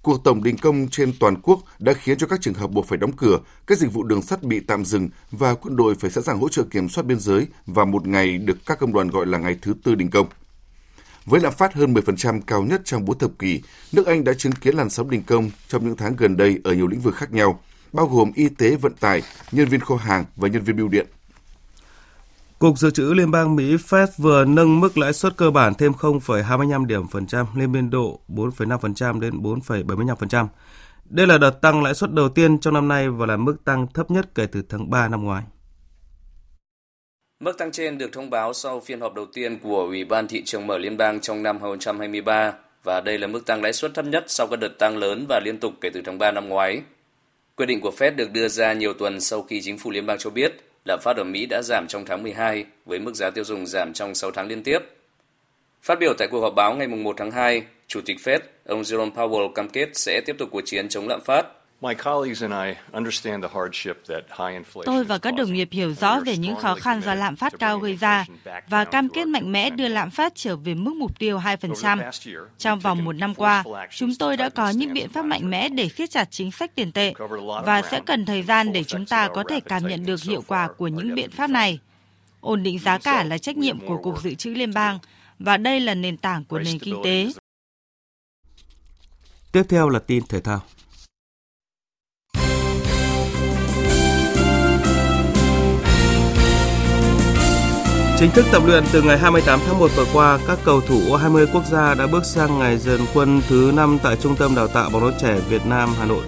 Cuộc 0.01 0.23
tổng 0.23 0.43
đình 0.43 0.57
công 0.57 0.87
trên 0.87 1.13
toàn 1.19 1.41
quốc 1.41 1.59
đã 1.79 1.93
khiến 1.93 2.17
cho 2.17 2.27
các 2.27 2.41
trường 2.41 2.53
hợp 2.53 2.71
buộc 2.71 2.87
phải 2.87 2.97
đóng 2.97 3.11
cửa, 3.11 3.39
các 3.67 3.77
dịch 3.77 3.93
vụ 3.93 4.03
đường 4.03 4.21
sắt 4.21 4.43
bị 4.43 4.59
tạm 4.59 4.85
dừng 4.85 5.09
và 5.31 5.53
quân 5.53 5.75
đội 5.75 5.95
phải 5.95 6.11
sẵn 6.11 6.23
sàng 6.23 6.39
hỗ 6.39 6.49
trợ 6.49 6.63
kiểm 6.71 6.89
soát 6.89 7.03
biên 7.03 7.19
giới 7.19 7.47
và 7.65 7.85
một 7.85 8.07
ngày 8.07 8.37
được 8.37 8.57
các 8.65 8.79
công 8.79 8.93
đoàn 8.93 9.09
gọi 9.09 9.25
là 9.25 9.37
ngày 9.37 9.57
thứ 9.61 9.73
tư 9.83 9.95
đình 9.95 10.09
công. 10.09 10.27
Với 11.25 11.41
lạm 11.41 11.53
phát 11.53 11.73
hơn 11.73 11.93
10% 11.93 12.41
cao 12.47 12.63
nhất 12.63 12.81
trong 12.85 13.05
4 13.05 13.17
thập 13.17 13.31
kỷ, 13.39 13.61
nước 13.91 14.05
Anh 14.07 14.23
đã 14.23 14.33
chứng 14.33 14.51
kiến 14.51 14.75
làn 14.75 14.89
sóng 14.89 15.09
đình 15.09 15.23
công 15.23 15.49
trong 15.67 15.85
những 15.85 15.97
tháng 15.97 16.15
gần 16.15 16.37
đây 16.37 16.59
ở 16.63 16.73
nhiều 16.73 16.87
lĩnh 16.87 17.01
vực 17.01 17.15
khác 17.15 17.31
nhau, 17.33 17.59
bao 17.93 18.07
gồm 18.07 18.31
y 18.35 18.49
tế 18.49 18.75
vận 18.75 18.93
tải, 18.93 19.21
nhân 19.51 19.67
viên 19.67 19.79
kho 19.79 19.95
hàng 19.95 20.25
và 20.35 20.47
nhân 20.47 20.63
viên 20.63 20.75
bưu 20.75 20.87
điện. 20.87 21.07
Cục 22.59 22.77
Dự 22.77 22.91
trữ 22.91 23.13
Liên 23.13 23.31
bang 23.31 23.55
Mỹ 23.55 23.75
Fed 23.75 24.07
vừa 24.17 24.45
nâng 24.45 24.79
mức 24.79 24.97
lãi 24.97 25.13
suất 25.13 25.37
cơ 25.37 25.51
bản 25.51 25.73
thêm 25.73 25.91
0,25 25.91 26.85
điểm 26.85 27.07
phần 27.07 27.27
trăm 27.27 27.45
lên 27.55 27.71
biên 27.71 27.89
độ 27.89 28.19
4,5% 28.27 29.19
đến 29.19 29.41
4,75%. 29.41 30.47
Đây 31.05 31.27
là 31.27 31.37
đợt 31.37 31.61
tăng 31.61 31.83
lãi 31.83 31.95
suất 31.95 32.13
đầu 32.13 32.29
tiên 32.29 32.59
trong 32.59 32.73
năm 32.73 32.87
nay 32.87 33.09
và 33.09 33.25
là 33.25 33.37
mức 33.37 33.57
tăng 33.65 33.87
thấp 33.93 34.11
nhất 34.11 34.35
kể 34.35 34.45
từ 34.45 34.61
tháng 34.69 34.89
3 34.89 35.07
năm 35.07 35.23
ngoái. 35.23 35.43
Mức 37.39 37.57
tăng 37.57 37.71
trên 37.71 37.97
được 37.97 38.09
thông 38.13 38.29
báo 38.29 38.53
sau 38.53 38.79
phiên 38.79 39.01
họp 39.01 39.13
đầu 39.13 39.25
tiên 39.33 39.59
của 39.59 39.81
Ủy 39.81 40.05
ban 40.05 40.27
thị 40.27 40.43
trường 40.45 40.67
mở 40.67 40.77
liên 40.77 40.97
bang 40.97 41.19
trong 41.19 41.43
năm 41.43 41.59
2023 41.61 42.53
và 42.83 43.01
đây 43.01 43.17
là 43.17 43.27
mức 43.27 43.45
tăng 43.45 43.61
lãi 43.61 43.73
suất 43.73 43.93
thấp 43.93 44.05
nhất 44.05 44.23
sau 44.27 44.47
các 44.47 44.59
đợt 44.59 44.79
tăng 44.79 44.97
lớn 44.97 45.25
và 45.29 45.39
liên 45.45 45.59
tục 45.59 45.73
kể 45.81 45.89
từ 45.93 46.01
tháng 46.05 46.17
3 46.17 46.31
năm 46.31 46.49
ngoái. 46.49 46.81
Quyết 47.59 47.65
định 47.65 47.81
của 47.81 47.91
Fed 47.97 48.15
được 48.15 48.31
đưa 48.31 48.47
ra 48.47 48.73
nhiều 48.73 48.93
tuần 48.93 49.19
sau 49.19 49.41
khi 49.41 49.61
chính 49.61 49.77
phủ 49.77 49.91
liên 49.91 50.05
bang 50.05 50.17
cho 50.17 50.29
biết 50.29 50.51
lạm 50.85 50.99
phát 51.01 51.17
ở 51.17 51.23
Mỹ 51.23 51.45
đã 51.45 51.61
giảm 51.61 51.87
trong 51.87 52.05
tháng 52.05 52.23
12 52.23 52.65
với 52.85 52.99
mức 52.99 53.15
giá 53.15 53.29
tiêu 53.29 53.43
dùng 53.43 53.67
giảm 53.67 53.93
trong 53.93 54.15
6 54.15 54.31
tháng 54.31 54.47
liên 54.47 54.63
tiếp. 54.63 54.79
Phát 55.81 55.99
biểu 55.99 56.13
tại 56.17 56.27
cuộc 56.31 56.41
họp 56.41 56.55
báo 56.55 56.75
ngày 56.75 56.87
1 56.87 57.15
tháng 57.17 57.31
2, 57.31 57.63
Chủ 57.87 58.01
tịch 58.05 58.17
Fed, 58.23 58.39
ông 58.65 58.81
Jerome 58.81 59.11
Powell 59.11 59.53
cam 59.53 59.69
kết 59.69 59.89
sẽ 59.93 60.21
tiếp 60.25 60.35
tục 60.37 60.49
cuộc 60.51 60.61
chiến 60.65 60.89
chống 60.89 61.07
lạm 61.07 61.21
phát 61.21 61.45
Tôi 64.85 65.03
và 65.03 65.17
các 65.17 65.31
đồng 65.31 65.53
nghiệp 65.53 65.69
hiểu 65.71 65.93
rõ 65.93 66.19
về 66.19 66.37
những 66.37 66.55
khó 66.55 66.75
khăn 66.75 67.01
do 67.01 67.13
lạm 67.13 67.35
phát 67.35 67.53
cao 67.59 67.79
gây 67.79 67.95
ra 67.95 68.25
và 68.67 68.85
cam 68.85 69.09
kết 69.09 69.25
mạnh 69.27 69.51
mẽ 69.51 69.69
đưa 69.69 69.87
lạm 69.87 70.09
phát 70.09 70.35
trở 70.35 70.55
về 70.55 70.73
mức 70.73 70.93
mục 70.95 71.19
tiêu 71.19 71.39
2%. 71.39 72.11
Trong 72.57 72.79
vòng 72.79 73.05
một 73.05 73.13
năm 73.13 73.35
qua, 73.35 73.63
chúng 73.91 74.15
tôi 74.19 74.37
đã 74.37 74.49
có 74.49 74.69
những 74.69 74.93
biện 74.93 75.09
pháp 75.09 75.25
mạnh 75.25 75.49
mẽ 75.49 75.69
để 75.69 75.89
siết 75.89 76.09
chặt 76.09 76.27
chính 76.31 76.51
sách 76.51 76.75
tiền 76.75 76.91
tệ 76.91 77.13
và 77.65 77.81
sẽ 77.91 78.01
cần 78.05 78.25
thời 78.25 78.43
gian 78.43 78.73
để 78.73 78.83
chúng 78.83 79.05
ta 79.05 79.27
có 79.27 79.43
thể 79.49 79.59
cảm 79.59 79.87
nhận 79.87 80.05
được 80.05 80.21
hiệu 80.21 80.43
quả 80.47 80.67
của 80.77 80.87
những 80.87 81.15
biện 81.15 81.31
pháp 81.31 81.49
này. 81.49 81.79
Ổn 82.41 82.63
định 82.63 82.79
giá 82.79 82.97
cả 82.97 83.23
là 83.23 83.37
trách 83.37 83.57
nhiệm 83.57 83.87
của 83.87 83.97
Cục 83.97 84.21
Dự 84.21 84.35
trữ 84.35 84.49
Liên 84.49 84.73
bang 84.73 84.99
và 85.39 85.57
đây 85.57 85.79
là 85.79 85.93
nền 85.93 86.17
tảng 86.17 86.45
của 86.45 86.59
nền 86.59 86.79
kinh 86.79 86.95
tế. 87.03 87.31
Tiếp 89.51 89.63
theo 89.69 89.89
là 89.89 89.99
tin 89.99 90.23
thể 90.27 90.39
thao. 90.39 90.61
Chính 98.19 98.31
thức 98.31 98.45
tập 98.51 98.63
luyện 98.65 98.83
từ 98.93 99.01
ngày 99.01 99.17
28 99.17 99.59
tháng 99.67 99.79
1 99.79 99.87
vừa 99.95 100.05
qua, 100.13 100.39
các 100.47 100.59
cầu 100.65 100.81
thủ 100.81 100.95
U20 100.95 101.45
quốc 101.53 101.65
gia 101.65 101.95
đã 101.95 102.07
bước 102.07 102.25
sang 102.25 102.59
ngày 102.59 102.77
dần 102.77 102.99
quân 103.13 103.41
thứ 103.49 103.71
5 103.75 103.97
tại 104.03 104.15
Trung 104.15 104.35
tâm 104.35 104.55
Đào 104.55 104.67
tạo 104.67 104.89
bóng 104.89 105.11
đá 105.11 105.17
trẻ 105.19 105.39
Việt 105.49 105.65
Nam 105.65 105.89
Hà 105.99 106.05
Nội. 106.05 106.23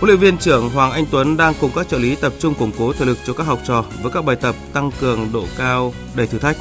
Huấn 0.00 0.06
luyện 0.06 0.18
viên 0.18 0.38
trưởng 0.38 0.70
Hoàng 0.70 0.92
Anh 0.92 1.04
Tuấn 1.10 1.36
đang 1.36 1.54
cùng 1.60 1.70
các 1.74 1.88
trợ 1.88 1.98
lý 1.98 2.16
tập 2.16 2.32
trung 2.38 2.54
củng 2.54 2.70
cố 2.78 2.92
thể 2.92 3.04
lực 3.04 3.18
cho 3.24 3.32
các 3.32 3.44
học 3.44 3.58
trò 3.64 3.84
với 4.02 4.12
các 4.12 4.24
bài 4.24 4.36
tập 4.36 4.54
tăng 4.72 4.90
cường 5.00 5.32
độ 5.32 5.44
cao 5.58 5.92
đầy 6.16 6.26
thử 6.26 6.38
thách. 6.38 6.56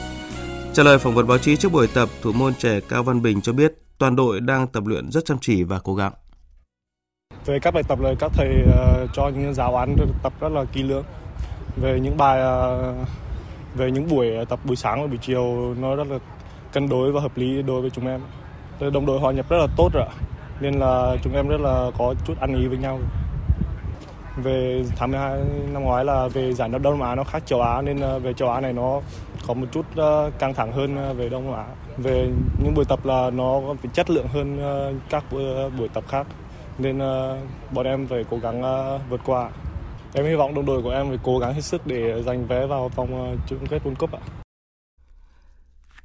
Trả 0.74 0.84
lời 0.84 0.98
phỏng 0.98 1.16
vấn 1.16 1.28
báo 1.28 1.38
chí 1.38 1.56
trước 1.56 1.72
buổi 1.72 1.88
tập, 1.88 2.10
thủ 2.22 2.32
môn 2.32 2.54
trẻ 2.54 2.80
Cao 2.90 3.04
Văn 3.04 3.22
Bình 3.22 3.42
cho 3.42 3.54
biết 3.54 3.74
toàn 3.98 4.16
đội 4.16 4.40
đang 4.40 4.68
tập 4.68 4.86
luyện 4.86 5.12
rất 5.12 5.26
chăm 5.26 5.38
chỉ 5.42 5.64
và 5.64 5.80
cố 5.80 5.96
gắng. 5.96 6.14
Về 7.46 7.60
các 7.62 7.74
bài 7.74 7.84
tập 7.88 8.00
là 8.00 8.14
các 8.20 8.32
thầy 8.34 8.50
uh, 8.70 9.10
cho 9.14 9.32
những 9.36 9.54
giáo 9.54 9.76
án 9.76 9.96
tập 10.24 10.34
rất 10.40 10.50
là 10.52 10.66
kỹ 10.74 10.84
lưỡng. 10.84 11.04
Về 11.82 12.00
những 12.00 12.18
bài 12.18 12.42
uh, 13.02 13.08
về 13.76 13.92
những 13.92 14.08
buổi 14.10 14.46
tập 14.50 14.60
buổi 14.64 14.76
sáng 14.76 15.02
và 15.02 15.08
buổi 15.08 15.18
chiều, 15.22 15.76
nó 15.82 15.96
rất 15.96 16.08
là 16.08 16.18
cân 16.74 16.90
đối 16.90 17.12
và 17.12 17.22
hợp 17.22 17.38
lý 17.38 17.62
đối 17.62 17.82
với 17.82 17.90
chúng 17.90 18.08
em. 18.08 18.22
Đồng 18.94 19.06
đội 19.06 19.20
hòa 19.20 19.32
nhập 19.32 19.46
rất 19.50 19.58
là 19.58 19.68
tốt 19.78 19.90
rồi 19.94 20.06
nên 20.62 20.74
là 20.74 21.18
chúng 21.24 21.34
em 21.34 21.48
rất 21.48 21.62
là 21.62 21.92
có 21.98 22.16
chút 22.26 22.40
ăn 22.40 22.56
ý 22.56 22.68
với 22.68 22.78
nhau. 22.78 23.00
Về 24.38 24.84
tháng 24.96 25.12
12 25.12 25.40
năm 25.74 25.84
ngoái 25.84 26.06
là 26.06 26.28
về 26.28 26.54
giải 26.54 26.70
đấu 26.70 26.80
Đông 26.80 27.02
Á 27.02 27.16
nó 27.16 27.24
khác 27.24 27.44
châu 27.46 27.62
Á, 27.62 27.82
nên 27.82 28.00
ờ, 28.00 28.20
về 28.20 28.34
châu 28.34 28.50
Á 28.50 28.62
này 28.62 28.74
nó 28.74 29.02
có 29.48 29.54
một 29.54 29.68
chút 29.72 29.86
ờ, 29.96 30.32
căng 30.40 30.54
thẳng 30.54 30.72
hơn 30.72 30.98
ờ, 30.98 31.14
về 31.14 31.30
Đông 31.30 31.54
Á. 31.54 31.66
Về 31.98 32.28
những 32.64 32.74
buổi 32.76 32.86
tập 32.86 33.06
là 33.06 33.30
nó 33.30 33.62
phải 33.82 33.92
chất 33.94 34.10
lượng 34.10 34.28
hơn 34.28 34.58
các 35.10 35.24
buổi 35.78 35.90
tập 35.94 36.04
khác. 36.08 36.28
Nên 36.78 37.00
bọn 37.72 37.86
em 37.86 38.08
phải 38.08 38.26
cố 38.30 38.38
gắng 38.38 38.62
vượt 39.10 39.22
qua. 39.26 39.50
Em 40.14 40.26
hy 40.26 40.36
vọng 40.36 40.54
đồng 40.54 40.66
đội 40.66 40.82
của 40.82 40.90
em 40.90 41.08
phải 41.10 41.18
cố 41.24 41.40
gắng 41.40 41.54
hết 41.54 41.62
sức 41.62 41.88
để 41.88 42.24
giành 42.26 42.48
vé 42.48 42.68
vào 42.68 42.90
vòng 42.96 43.30
ờ, 43.30 43.36
chung 43.48 43.68
kết 43.70 43.84
World 43.84 43.96
Cup 43.96 44.12
ạ. 44.12 44.20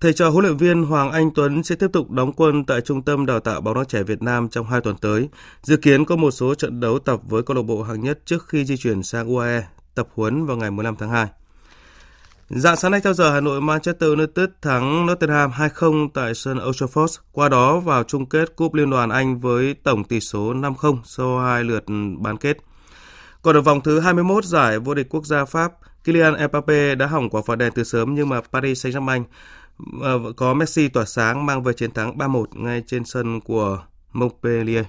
Thầy 0.01 0.13
trò 0.13 0.29
huấn 0.29 0.45
luyện 0.45 0.57
viên 0.57 0.83
Hoàng 0.83 1.13
Anh 1.13 1.31
Tuấn 1.35 1.63
sẽ 1.63 1.75
tiếp 1.75 1.87
tục 1.93 2.11
đóng 2.11 2.33
quân 2.33 2.65
tại 2.65 2.81
Trung 2.81 3.03
tâm 3.03 3.27
Đào 3.27 3.41
tạo 3.41 3.61
bóng 3.61 3.75
đá 3.75 3.85
trẻ 3.89 4.03
Việt 4.03 4.23
Nam 4.23 4.49
trong 4.49 4.67
hai 4.67 4.81
tuần 4.81 4.97
tới. 4.97 5.29
Dự 5.63 5.77
kiến 5.77 6.05
có 6.05 6.17
một 6.17 6.31
số 6.31 6.55
trận 6.55 6.81
đấu 6.81 6.99
tập 6.99 7.21
với 7.29 7.43
câu 7.43 7.57
lạc 7.57 7.63
bộ 7.63 7.83
hạng 7.83 8.01
nhất 8.01 8.19
trước 8.25 8.49
khi 8.49 8.65
di 8.65 8.77
chuyển 8.77 9.03
sang 9.03 9.29
UAE 9.29 9.63
tập 9.95 10.09
huấn 10.15 10.47
vào 10.47 10.57
ngày 10.57 10.71
15 10.71 10.97
tháng 10.97 11.11
2. 11.11 11.27
Dạng 12.49 12.77
sáng 12.77 12.91
nay 12.91 13.01
theo 13.01 13.13
giờ 13.13 13.33
Hà 13.33 13.41
Nội 13.41 13.61
Manchester 13.61 14.11
United 14.11 14.49
thắng 14.63 15.07
Nottingham 15.07 15.51
2-0 15.51 16.09
tại 16.15 16.35
sân 16.35 16.59
Old 16.69 16.83
Trafford, 16.83 17.19
qua 17.33 17.49
đó 17.49 17.81
vào 17.81 18.03
chung 18.03 18.27
kết 18.27 18.57
Cúp 18.57 18.75
Liên 18.75 18.91
đoàn 18.91 19.11
Anh 19.11 19.41
với 19.41 19.75
tổng 19.83 20.05
tỷ 20.05 20.21
số 20.21 20.55
5-0 20.55 20.99
sau 21.05 21.39
hai 21.39 21.65
lượt 21.65 21.85
bán 22.19 22.37
kết. 22.37 22.57
Còn 23.47 23.57
ở 23.57 23.61
vòng 23.61 23.81
thứ 23.81 24.01
21 24.01 24.45
giải 24.45 24.79
vô 24.79 24.95
địch 24.95 25.07
quốc 25.11 25.27
gia 25.27 25.45
Pháp, 25.45 25.73
Kylian 26.05 26.35
Mbappe 26.49 26.95
đã 26.95 27.07
hỏng 27.07 27.31
quả 27.31 27.43
phạt 27.47 27.57
đèn 27.57 27.73
từ 27.75 27.85
sớm 27.85 28.15
nhưng 28.15 28.29
mà 28.29 28.41
Paris 28.53 28.87
Saint-Germain 28.87 29.25
ờ, 30.03 30.33
có 30.37 30.55
Messi 30.55 30.89
tỏa 30.89 31.05
sáng 31.05 31.47
mang 31.47 31.63
về 31.63 31.73
chiến 31.73 31.91
thắng 31.91 32.19
3-1 32.19 32.45
ngay 32.53 32.83
trên 32.87 33.05
sân 33.05 33.41
của 33.41 33.83
Montpellier. 34.13 34.85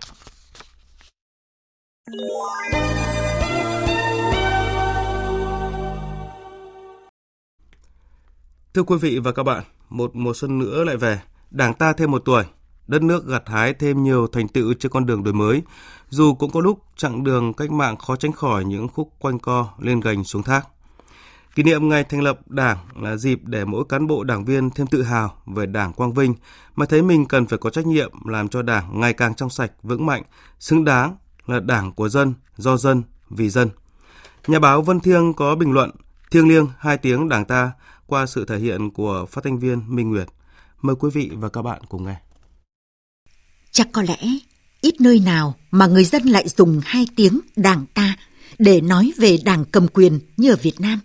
Thưa 8.73 8.83
quý 8.83 8.97
vị 9.01 9.19
và 9.19 9.31
các 9.31 9.43
bạn, 9.43 9.63
một 9.89 10.15
mùa 10.15 10.33
xuân 10.33 10.59
nữa 10.59 10.83
lại 10.83 10.97
về, 10.97 11.19
Đảng 11.51 11.73
ta 11.73 11.93
thêm 11.93 12.11
một 12.11 12.21
tuổi, 12.25 12.43
đất 12.87 13.01
nước 13.01 13.27
gặt 13.27 13.43
hái 13.45 13.73
thêm 13.73 14.03
nhiều 14.03 14.27
thành 14.27 14.47
tựu 14.47 14.73
trên 14.73 14.91
con 14.91 15.05
đường 15.05 15.23
đổi 15.23 15.33
mới, 15.33 15.61
dù 16.09 16.33
cũng 16.33 16.51
có 16.51 16.59
lúc 16.59 16.83
chặng 16.95 17.23
đường 17.23 17.53
cách 17.53 17.71
mạng 17.71 17.97
khó 17.97 18.15
tránh 18.15 18.31
khỏi 18.31 18.65
những 18.65 18.87
khúc 18.87 19.13
quanh 19.19 19.39
co 19.39 19.69
lên 19.79 19.99
gành 19.99 20.23
xuống 20.23 20.43
thác. 20.43 20.67
Kỷ 21.55 21.63
niệm 21.63 21.89
ngày 21.89 22.03
thành 22.03 22.21
lập 22.21 22.39
Đảng 22.45 22.77
là 22.95 23.15
dịp 23.15 23.39
để 23.43 23.65
mỗi 23.65 23.83
cán 23.89 24.07
bộ 24.07 24.23
đảng 24.23 24.45
viên 24.45 24.69
thêm 24.69 24.87
tự 24.87 25.03
hào 25.03 25.33
về 25.45 25.65
Đảng 25.65 25.93
Quang 25.93 26.13
Vinh 26.13 26.35
mà 26.75 26.85
thấy 26.85 27.01
mình 27.01 27.25
cần 27.25 27.47
phải 27.47 27.59
có 27.59 27.69
trách 27.69 27.85
nhiệm 27.87 28.11
làm 28.25 28.47
cho 28.47 28.61
Đảng 28.61 28.99
ngày 28.99 29.13
càng 29.13 29.35
trong 29.35 29.49
sạch, 29.49 29.71
vững 29.83 30.05
mạnh, 30.05 30.23
xứng 30.59 30.85
đáng 30.85 31.15
là 31.45 31.59
Đảng 31.59 31.93
của 31.93 32.09
dân, 32.09 32.33
do 32.57 32.77
dân, 32.77 33.03
vì 33.29 33.49
dân. 33.49 33.69
Nhà 34.47 34.59
báo 34.59 34.81
Vân 34.81 34.99
Thiêng 34.99 35.33
có 35.33 35.55
bình 35.55 35.71
luận 35.71 35.91
thiêng 36.31 36.47
liêng 36.47 36.67
hai 36.79 36.97
tiếng 36.97 37.29
Đảng 37.29 37.45
ta 37.45 37.71
qua 38.07 38.25
sự 38.25 38.45
thể 38.45 38.57
hiện 38.57 38.91
của 38.91 39.25
phát 39.25 39.43
thanh 39.43 39.59
viên 39.59 39.95
Minh 39.95 40.09
Nguyệt. 40.09 40.27
Mời 40.81 40.95
quý 40.95 41.09
vị 41.13 41.31
và 41.33 41.49
các 41.49 41.61
bạn 41.61 41.81
cùng 41.89 42.05
nghe. 42.05 42.26
Chắc 43.71 43.87
có 43.91 44.01
lẽ 44.01 44.17
ít 44.81 45.01
nơi 45.01 45.19
nào 45.19 45.55
mà 45.71 45.87
người 45.87 46.03
dân 46.03 46.23
lại 46.23 46.47
dùng 46.57 46.81
hai 46.85 47.07
tiếng 47.15 47.39
đảng 47.55 47.85
ta 47.93 48.15
để 48.59 48.81
nói 48.81 49.13
về 49.17 49.37
đảng 49.45 49.65
cầm 49.65 49.87
quyền 49.87 50.19
như 50.37 50.49
ở 50.49 50.55
Việt 50.55 50.81
Nam. 50.81 50.99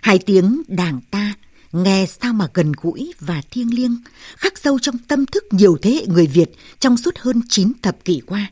Hai 0.00 0.18
tiếng 0.18 0.62
đảng 0.68 1.00
ta 1.10 1.34
nghe 1.72 2.06
sao 2.20 2.32
mà 2.32 2.48
gần 2.54 2.72
gũi 2.82 3.12
và 3.20 3.42
thiêng 3.50 3.74
liêng, 3.74 3.96
khắc 4.36 4.58
sâu 4.58 4.78
trong 4.78 4.98
tâm 4.98 5.26
thức 5.26 5.44
nhiều 5.50 5.78
thế 5.82 5.90
hệ 5.90 6.06
người 6.06 6.26
Việt 6.26 6.50
trong 6.78 6.96
suốt 6.96 7.18
hơn 7.18 7.40
9 7.48 7.72
thập 7.82 8.04
kỷ 8.04 8.20
qua. 8.26 8.50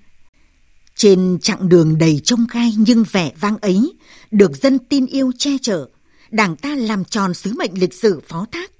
Trên 0.94 1.38
chặng 1.42 1.68
đường 1.68 1.98
đầy 1.98 2.20
trông 2.24 2.46
gai 2.52 2.74
nhưng 2.78 3.04
vẻ 3.12 3.32
vang 3.40 3.56
ấy, 3.58 3.92
được 4.30 4.56
dân 4.62 4.78
tin 4.78 5.06
yêu 5.06 5.32
che 5.38 5.50
chở, 5.62 5.88
đảng 6.30 6.56
ta 6.56 6.74
làm 6.74 7.04
tròn 7.04 7.34
sứ 7.34 7.52
mệnh 7.54 7.80
lịch 7.80 7.94
sử 7.94 8.20
phó 8.28 8.46
thác, 8.52 8.70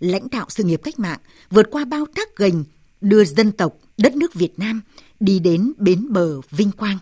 lãnh 0.00 0.28
đạo 0.30 0.46
sự 0.48 0.64
nghiệp 0.64 0.80
cách 0.84 0.98
mạng 0.98 1.18
vượt 1.50 1.66
qua 1.70 1.84
bao 1.84 2.06
thác 2.14 2.36
gành, 2.36 2.64
đưa 3.00 3.24
dân 3.24 3.52
tộc, 3.52 3.76
đất 3.96 4.16
nước 4.16 4.34
Việt 4.34 4.58
Nam 4.58 4.82
đi 5.20 5.38
đến 5.38 5.72
bến 5.78 6.06
bờ 6.12 6.40
vinh 6.50 6.72
quang. 6.72 6.98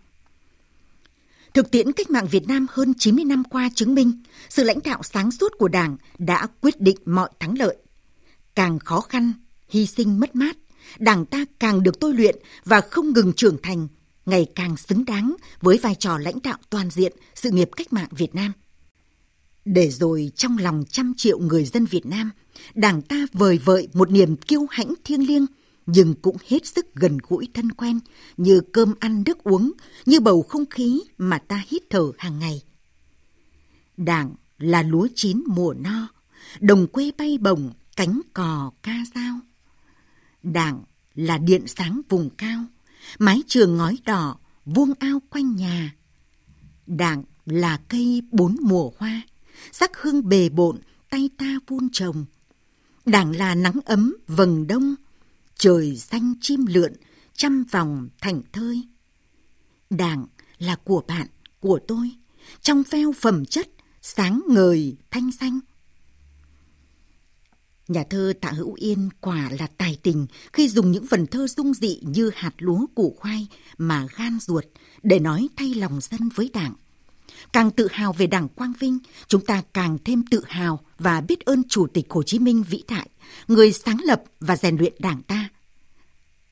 Thực 1.55 1.71
tiễn 1.71 1.93
cách 1.93 2.11
mạng 2.11 2.27
Việt 2.31 2.49
Nam 2.49 2.67
hơn 2.71 2.95
90 2.99 3.25
năm 3.25 3.45
qua 3.45 3.69
chứng 3.75 3.95
minh 3.95 4.13
sự 4.49 4.65
lãnh 4.65 4.79
đạo 4.85 5.03
sáng 5.03 5.31
suốt 5.31 5.53
của 5.59 5.69
Đảng 5.69 5.97
đã 6.19 6.47
quyết 6.61 6.81
định 6.81 6.97
mọi 7.05 7.31
thắng 7.41 7.59
lợi. 7.59 7.77
Càng 8.55 8.79
khó 8.79 9.01
khăn, 9.01 9.33
hy 9.69 9.87
sinh 9.87 10.21
mất 10.21 10.37
mát, 10.37 10.57
Đảng 10.99 11.27
ta 11.27 11.45
càng 11.59 11.83
được 11.83 12.01
tôi 12.01 12.15
luyện 12.15 12.37
và 12.65 12.81
không 12.81 13.13
ngừng 13.13 13.33
trưởng 13.33 13.57
thành, 13.63 13.89
ngày 14.27 14.47
càng 14.55 14.77
xứng 14.77 15.05
đáng 15.05 15.37
với 15.61 15.79
vai 15.83 15.95
trò 15.95 16.19
lãnh 16.19 16.39
đạo 16.43 16.59
toàn 16.71 16.91
diện 16.91 17.13
sự 17.35 17.51
nghiệp 17.51 17.71
cách 17.77 17.93
mạng 17.93 18.09
Việt 18.11 18.35
Nam. 18.35 18.53
Để 19.65 19.91
rồi 19.91 20.31
trong 20.35 20.59
lòng 20.59 20.85
trăm 20.91 21.13
triệu 21.17 21.39
người 21.39 21.65
dân 21.65 21.85
Việt 21.85 22.07
Nam, 22.07 22.31
Đảng 22.75 23.03
ta 23.03 23.27
vời 23.33 23.59
vợi 23.65 23.89
một 23.93 24.11
niềm 24.11 24.37
kiêu 24.37 24.67
hãnh 24.71 24.95
thiêng 25.05 25.27
liêng– 25.27 25.47
nhưng 25.91 26.15
cũng 26.15 26.37
hết 26.49 26.67
sức 26.67 26.95
gần 26.95 27.19
gũi 27.29 27.49
thân 27.55 27.73
quen, 27.73 28.01
như 28.37 28.61
cơm 28.73 28.95
ăn 29.01 29.23
nước 29.27 29.45
uống, 29.45 29.73
như 30.07 30.21
bầu 30.21 30.43
không 30.43 30.67
khí 30.67 31.03
mà 31.19 31.39
ta 31.39 31.65
hít 31.69 31.83
thở 31.91 32.13
hàng 32.19 32.39
ngày. 32.39 32.63
Đảng 33.97 34.35
là 34.59 34.83
lúa 34.83 35.09
chín 35.15 35.45
mùa 35.47 35.75
no, 35.75 36.09
đồng 36.61 36.87
quê 36.87 37.11
bay 37.19 37.39
bồng, 37.39 37.73
cánh 37.97 38.21
cò 38.33 38.73
ca 38.83 38.97
dao. 39.15 39.41
Đảng 40.43 40.83
là 41.15 41.39
điện 41.39 41.63
sáng 41.67 42.01
vùng 42.09 42.31
cao, 42.31 42.65
mái 43.19 43.43
trường 43.47 43.77
ngói 43.77 43.99
đỏ, 44.05 44.39
vuông 44.65 44.93
ao 44.99 45.23
quanh 45.31 45.57
nhà. 45.57 45.95
Đảng 46.87 47.25
là 47.47 47.81
cây 47.89 48.23
bốn 48.33 48.57
mùa 48.63 48.91
hoa, 48.99 49.23
sắc 49.73 50.03
hương 50.03 50.29
bề 50.29 50.49
bộn, 50.49 50.79
tay 51.11 51.31
ta 51.39 51.59
vun 51.67 51.89
trồng. 51.93 52.25
Đảng 53.07 53.37
là 53.37 53.55
nắng 53.55 53.81
ấm, 53.85 54.17
vầng 54.27 54.67
đông, 54.67 54.95
trời 55.59 55.97
xanh 55.97 56.35
chim 56.41 56.67
lượn, 56.67 56.93
trăm 57.35 57.65
vòng 57.71 58.09
thành 58.21 58.43
thơi. 58.53 58.83
Đảng 59.91 60.27
là 60.59 60.77
của 60.85 61.03
bạn, 61.09 61.27
của 61.61 61.81
tôi, 61.89 62.11
trong 62.61 62.83
veo 62.91 63.13
phẩm 63.13 63.45
chất, 63.45 63.69
sáng 64.03 64.43
ngời, 64.49 64.97
thanh 65.11 65.33
xanh. 65.33 65.61
Nhà 67.89 68.05
thơ 68.11 68.33
Tạ 68.41 68.51
Hữu 68.51 68.75
Yên 68.75 69.09
quả 69.21 69.51
là 69.59 69.67
tài 69.67 69.99
tình 70.03 70.27
khi 70.53 70.69
dùng 70.69 70.93
những 70.93 71.07
phần 71.07 71.27
thơ 71.27 71.47
dung 71.47 71.75
dị 71.75 72.01
như 72.03 72.31
hạt 72.35 72.53
lúa 72.59 72.87
củ 72.95 73.17
khoai 73.19 73.47
mà 73.79 74.07
gan 74.17 74.39
ruột 74.41 74.65
để 75.03 75.19
nói 75.19 75.49
thay 75.57 75.75
lòng 75.75 76.01
dân 76.01 76.29
với 76.35 76.51
đảng. 76.55 76.75
Càng 77.53 77.71
tự 77.71 77.89
hào 77.93 78.13
về 78.13 78.27
đảng 78.27 78.49
Quang 78.49 78.73
Vinh, 78.79 78.99
chúng 79.29 79.45
ta 79.45 79.63
càng 79.75 79.99
thêm 80.05 80.23
tự 80.31 80.45
hào 80.47 80.81
và 80.99 81.21
biết 81.21 81.41
ơn 81.41 81.63
Chủ 81.69 81.87
tịch 81.87 82.07
Hồ 82.11 82.23
Chí 82.23 82.39
Minh 82.39 82.63
vĩ 82.69 82.83
đại, 82.89 83.09
người 83.49 83.73
sáng 83.73 83.99
lập 84.05 84.23
và 84.41 84.57
rèn 84.57 84.77
luyện 84.77 84.93
đảng 84.99 85.23
ta. 85.23 85.49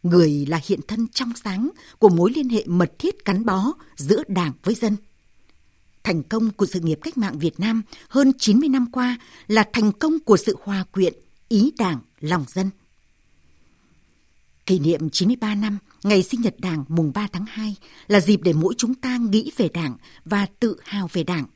Người 0.03 0.47
là 0.49 0.61
hiện 0.67 0.81
thân 0.89 1.07
trong 1.09 1.33
sáng 1.45 1.71
của 1.99 2.09
mối 2.09 2.33
liên 2.35 2.49
hệ 2.49 2.65
mật 2.67 2.93
thiết 2.99 3.25
gắn 3.25 3.45
bó 3.45 3.73
giữa 3.97 4.23
đảng 4.29 4.53
với 4.63 4.75
dân. 4.75 4.97
Thành 6.03 6.23
công 6.23 6.51
của 6.51 6.67
sự 6.67 6.81
nghiệp 6.81 6.99
cách 7.03 7.19
mạng 7.19 7.39
Việt 7.39 7.61
Nam 7.61 7.83
hơn 8.09 8.33
90 8.39 8.69
năm 8.69 8.87
qua 8.93 9.19
là 9.47 9.69
thành 9.73 9.93
công 9.93 10.19
của 10.19 10.37
sự 10.37 10.57
hòa 10.63 10.85
quyện, 10.93 11.15
ý 11.49 11.73
đảng, 11.79 11.99
lòng 12.21 12.45
dân. 12.49 12.71
Kỷ 14.67 14.79
niệm 14.79 15.11
93 15.11 15.55
năm 15.55 15.79
ngày 16.09 16.23
sinh 16.23 16.41
nhật 16.41 16.55
Đảng 16.59 16.85
mùng 16.89 17.13
3 17.15 17.29
tháng 17.33 17.45
2 17.49 17.77
là 18.07 18.21
dịp 18.21 18.41
để 18.43 18.53
mỗi 18.53 18.75
chúng 18.79 18.95
ta 18.95 19.17
nghĩ 19.17 19.53
về 19.57 19.69
Đảng 19.69 19.97
và 20.25 20.47
tự 20.61 20.77
hào 20.85 21.09
về 21.13 21.25
Đảng. 21.25 21.47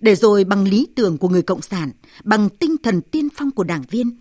Để 0.00 0.14
rồi 0.14 0.44
bằng 0.44 0.68
lý 0.68 0.86
tưởng 0.96 1.18
của 1.18 1.28
người 1.28 1.42
Cộng 1.42 1.62
sản, 1.62 1.90
bằng 2.24 2.48
tinh 2.48 2.76
thần 2.82 3.00
tiên 3.00 3.28
phong 3.36 3.50
của 3.50 3.64
đảng 3.64 3.82
viên, 3.90 4.16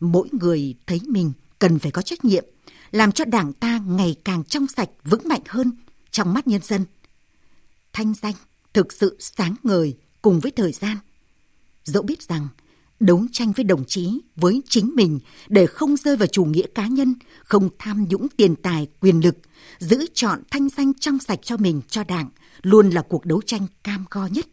mỗi 0.00 0.28
người 0.32 0.74
thấy 0.86 1.00
mình 1.06 1.32
cần 1.58 1.78
phải 1.78 1.90
có 1.90 2.02
trách 2.02 2.24
nhiệm, 2.24 2.44
làm 2.90 3.12
cho 3.12 3.24
đảng 3.24 3.52
ta 3.52 3.80
ngày 3.86 4.16
càng 4.24 4.44
trong 4.44 4.66
sạch 4.66 4.88
vững 5.04 5.28
mạnh 5.28 5.42
hơn 5.48 5.72
trong 6.10 6.34
mắt 6.34 6.46
nhân 6.46 6.60
dân. 6.62 6.84
Thanh 7.92 8.14
danh 8.14 8.34
thực 8.72 8.92
sự 8.92 9.16
sáng 9.20 9.54
ngời 9.62 9.96
cùng 10.22 10.40
với 10.40 10.50
thời 10.50 10.72
gian. 10.72 10.96
Dẫu 11.84 12.02
biết 12.02 12.22
rằng 12.22 12.48
đấu 13.06 13.26
tranh 13.32 13.52
với 13.52 13.64
đồng 13.64 13.84
chí, 13.86 14.20
với 14.36 14.62
chính 14.68 14.92
mình 14.94 15.18
để 15.48 15.66
không 15.66 15.96
rơi 15.96 16.16
vào 16.16 16.26
chủ 16.26 16.44
nghĩa 16.44 16.66
cá 16.74 16.86
nhân, 16.86 17.14
không 17.44 17.68
tham 17.78 18.06
nhũng 18.08 18.28
tiền 18.28 18.56
tài, 18.56 18.86
quyền 19.00 19.24
lực, 19.24 19.36
giữ 19.78 20.06
chọn 20.14 20.42
thanh 20.50 20.68
danh 20.68 20.92
trong 20.94 21.18
sạch 21.18 21.38
cho 21.42 21.56
mình, 21.56 21.80
cho 21.88 22.04
đảng, 22.04 22.30
luôn 22.62 22.90
là 22.90 23.02
cuộc 23.02 23.26
đấu 23.26 23.40
tranh 23.46 23.66
cam 23.84 24.04
go 24.10 24.26
nhất. 24.26 24.46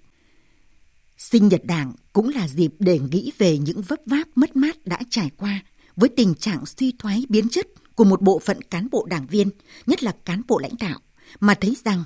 Sinh 1.18 1.48
nhật 1.48 1.66
đảng 1.66 1.94
cũng 2.14 2.30
là 2.30 2.48
dịp 2.48 2.74
để 2.80 3.00
nghĩ 3.00 3.32
về 3.38 3.58
những 3.58 3.82
vấp 3.82 4.00
váp 4.06 4.28
mất 4.36 4.56
mát 4.56 4.86
đã 4.86 5.00
trải 5.10 5.30
qua 5.38 5.64
với 5.96 6.10
tình 6.10 6.36
trạng 6.36 6.66
suy 6.66 6.94
thoái 7.00 7.24
biến 7.30 7.50
chất 7.50 7.68
của 7.96 8.04
một 8.04 8.22
bộ 8.22 8.40
phận 8.40 8.62
cán 8.62 8.88
bộ 8.92 9.06
đảng 9.10 9.28
viên, 9.28 9.50
nhất 9.86 10.04
là 10.04 10.16
cán 10.26 10.42
bộ 10.48 10.60
lãnh 10.60 10.76
đạo, 10.80 11.00
mà 11.40 11.54
thấy 11.54 11.78
rằng 11.86 12.04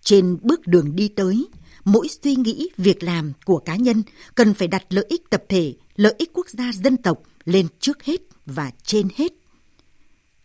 trên 0.00 0.38
bước 0.42 0.66
đường 0.66 0.96
đi 0.96 1.08
tới, 1.08 1.46
mỗi 1.84 2.08
suy 2.22 2.36
nghĩ, 2.36 2.70
việc 2.76 3.02
làm 3.02 3.32
của 3.44 3.58
cá 3.58 3.76
nhân 3.76 4.02
cần 4.34 4.54
phải 4.54 4.68
đặt 4.68 4.84
lợi 4.88 5.06
ích 5.08 5.30
tập 5.30 5.42
thể, 5.48 5.74
lợi 5.96 6.14
ích 6.18 6.30
quốc 6.32 6.48
gia 6.48 6.72
dân 6.72 6.96
tộc 6.96 7.22
lên 7.44 7.66
trước 7.80 8.02
hết 8.02 8.20
và 8.46 8.70
trên 8.84 9.08
hết. 9.16 9.32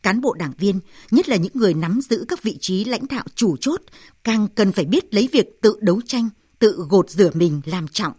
Cán 0.04 0.22
bộ 0.22 0.34
đảng 0.34 0.54
viên, 0.58 0.80
nhất 1.12 1.30
là 1.30 1.36
những 1.36 1.54
người 1.56 1.74
nắm 1.74 2.00
giữ 2.10 2.26
các 2.28 2.44
vị 2.44 2.58
trí 2.62 2.86
lãnh 2.86 3.08
đạo 3.10 3.26
chủ 3.36 3.58
chốt, 3.58 3.82
càng 4.24 4.48
cần 4.56 4.72
phải 4.72 4.86
biết 4.86 5.14
lấy 5.14 5.30
việc 5.32 5.62
tự 5.62 5.78
đấu 5.82 6.02
tranh, 6.06 6.30
tự 6.60 6.86
gột 6.90 7.10
rửa 7.10 7.32
mình 7.34 7.62
làm 7.66 7.88
trọng, 7.88 8.14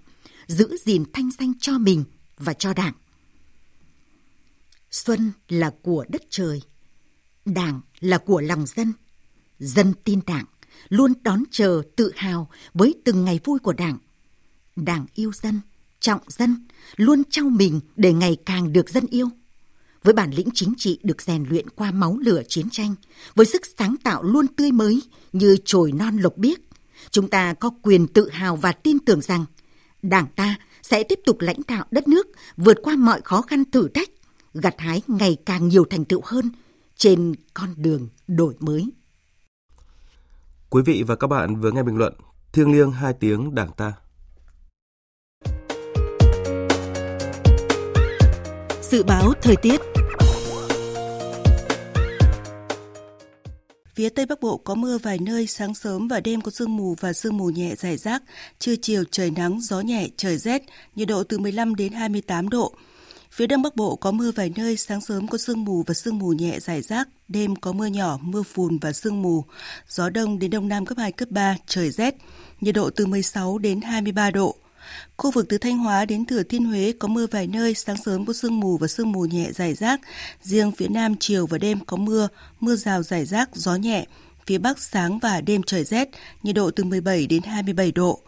giữ 0.47 0.77
gìn 0.85 1.05
thanh 1.13 1.31
danh 1.39 1.53
cho 1.61 1.79
mình 1.79 2.05
và 2.39 2.53
cho 2.53 2.73
đảng. 2.73 2.95
Xuân 4.91 5.33
là 5.49 5.71
của 5.83 6.05
đất 6.09 6.23
trời, 6.31 6.63
đảng 7.45 7.81
là 8.01 8.19
của 8.19 8.41
lòng 8.41 8.67
dân. 8.67 8.93
Dân 9.59 9.93
tin 10.05 10.21
đảng, 10.27 10.45
luôn 10.89 11.13
đón 11.23 11.43
chờ 11.51 11.83
tự 11.97 12.13
hào 12.17 12.51
với 12.75 12.95
từng 13.05 13.25
ngày 13.25 13.41
vui 13.45 13.59
của 13.59 13.73
đảng. 13.73 13.99
Đảng 14.77 15.07
yêu 15.15 15.33
dân, 15.33 15.61
trọng 16.01 16.21
dân, 16.29 16.67
luôn 16.97 17.23
trao 17.31 17.49
mình 17.49 17.81
để 17.97 18.13
ngày 18.13 18.37
càng 18.47 18.73
được 18.73 18.91
dân 18.91 19.07
yêu. 19.11 19.29
Với 20.03 20.15
bản 20.15 20.31
lĩnh 20.31 20.49
chính 20.55 20.75
trị 20.77 20.99
được 21.03 21.23
rèn 21.23 21.45
luyện 21.49 21.69
qua 21.69 21.91
máu 21.91 22.19
lửa 22.21 22.43
chiến 22.49 22.71
tranh, 22.71 22.95
với 23.35 23.47
sức 23.47 23.63
sáng 23.79 23.97
tạo 24.05 24.23
luôn 24.23 24.47
tươi 24.47 24.73
mới 24.73 25.03
như 25.33 25.57
chồi 25.65 25.93
non 25.93 26.17
lộc 26.17 26.37
biếc, 26.37 26.59
chúng 27.11 27.29
ta 27.29 27.55
có 27.55 27.71
quyền 27.83 28.07
tự 28.07 28.29
hào 28.29 28.57
và 28.57 28.73
tin 28.73 28.99
tưởng 28.99 29.21
rằng 29.21 29.45
Đảng 30.03 30.27
ta 30.37 30.57
sẽ 30.83 31.03
tiếp 31.03 31.21
tục 31.25 31.41
lãnh 31.41 31.61
đạo 31.69 31.87
đất 31.91 32.09
nước 32.09 32.27
vượt 32.57 32.79
qua 32.83 32.97
mọi 32.97 33.21
khó 33.25 33.43
khăn 33.43 33.65
thử 33.73 33.89
thách 33.89 34.11
gặt 34.55 34.75
hái 34.79 35.03
ngày 35.07 35.37
càng 35.47 35.69
nhiều 35.69 35.85
thành 35.91 36.05
tựu 36.05 36.21
hơn 36.25 36.51
trên 36.97 37.35
con 37.55 37.75
đường 37.77 38.09
đổi 38.29 38.55
mới. 38.61 38.89
Quý 40.71 40.83
vị 40.83 41.03
và 41.03 41.17
các 41.17 41.27
bạn 41.27 41.57
vừa 41.57 41.71
nghe 41.71 41.83
bình 41.83 41.97
luận 41.97 42.13
Thiêng 42.53 42.73
liêng 42.73 42.91
hai 42.91 43.13
tiếng 43.13 43.55
Đảng 43.55 43.71
ta. 43.77 43.93
Dự 48.83 49.03
báo 49.03 49.33
thời 49.43 49.57
tiết 49.57 49.81
Phía 53.95 54.09
Tây 54.09 54.27
Bắc 54.27 54.41
Bộ 54.41 54.57
có 54.57 54.75
mưa 54.75 54.99
vài 54.99 55.19
nơi, 55.19 55.47
sáng 55.47 55.75
sớm 55.75 56.09
và 56.09 56.21
đêm 56.21 56.41
có 56.41 56.51
sương 56.51 56.77
mù 56.77 56.95
và 57.01 57.13
sương 57.13 57.37
mù 57.37 57.51
nhẹ 57.51 57.75
rải 57.75 57.97
rác. 57.97 58.23
Trưa 58.59 58.75
chiều 58.83 59.05
trời 59.11 59.31
nắng, 59.31 59.61
gió 59.61 59.81
nhẹ, 59.81 60.09
trời 60.17 60.39
rét, 60.39 60.63
nhiệt 60.95 61.09
độ 61.09 61.25
từ 61.25 61.39
15 61.39 61.75
đến 61.75 61.93
28 61.93 62.49
độ. 62.49 62.75
Phía 63.39 63.47
Đông 63.47 63.63
Bắc 63.63 63.77
Bộ 63.77 63.97
có 63.97 64.11
mưa 64.11 64.31
vài 64.31 64.53
nơi, 64.57 64.77
sáng 64.77 65.01
sớm 65.01 65.29
có 65.29 65.39
sương 65.39 65.65
mù 65.65 65.83
và 65.87 65.95
sương 65.95 66.19
mù 66.19 66.33
nhẹ 66.33 66.61
rải 66.61 66.83
rác, 66.83 67.09
đêm 67.29 67.57
có 67.57 67.73
mưa 67.73 67.87
nhỏ, 67.87 68.19
mưa 68.23 68.43
phùn 68.43 68.79
và 68.79 68.93
sương 68.93 69.23
mù. 69.23 69.45
Gió 69.89 70.11
đông 70.11 70.39
đến 70.39 70.51
đông 70.51 70.69
nam 70.69 70.87
cấp 70.87 70.99
2, 70.99 71.13
cấp 71.13 71.31
3, 71.31 71.57
trời 71.67 71.91
rét, 71.91 72.15
nhiệt 72.61 72.75
độ 72.75 72.91
từ 72.91 73.07
16 73.07 73.59
đến 73.59 73.81
23 73.81 74.31
độ. 74.31 74.57
Khu 75.17 75.31
vực 75.31 75.47
từ 75.49 75.59
Thanh 75.59 75.79
Hóa 75.79 76.05
đến 76.05 76.25
Thừa 76.25 76.43
Thiên 76.43 76.65
Huế 76.65 76.93
có 76.99 77.09
mưa 77.09 77.27
vài 77.31 77.47
nơi, 77.47 77.75
sáng 77.75 77.97
sớm 77.97 78.27
có 78.27 78.33
sương 78.33 78.61
mù 78.61 78.77
và 78.79 78.87
sương 78.87 79.13
mù 79.13 79.25
nhẹ 79.25 79.53
rải 79.53 79.75
rác. 79.75 80.01
Riêng 80.43 80.73
phía 80.73 80.89
Nam 80.89 81.15
chiều 81.21 81.47
và 81.47 81.59
đêm 81.59 81.85
có 81.85 81.97
mưa, 81.97 82.29
mưa 82.61 82.77
rào 82.77 83.03
rải 83.03 83.25
rác, 83.25 83.51
gió 83.55 83.75
nhẹ. 83.75 84.07
Phía 84.47 84.59
Bắc 84.59 84.79
sáng 84.79 85.19
và 85.19 85.41
đêm 85.41 85.63
trời 85.63 85.85
rét, 85.85 86.09
nhiệt 86.43 86.55
độ 86.55 86.71
từ 86.71 86.85
17 86.85 87.27
đến 87.27 87.43
27 87.43 87.93
độ. 87.93 88.23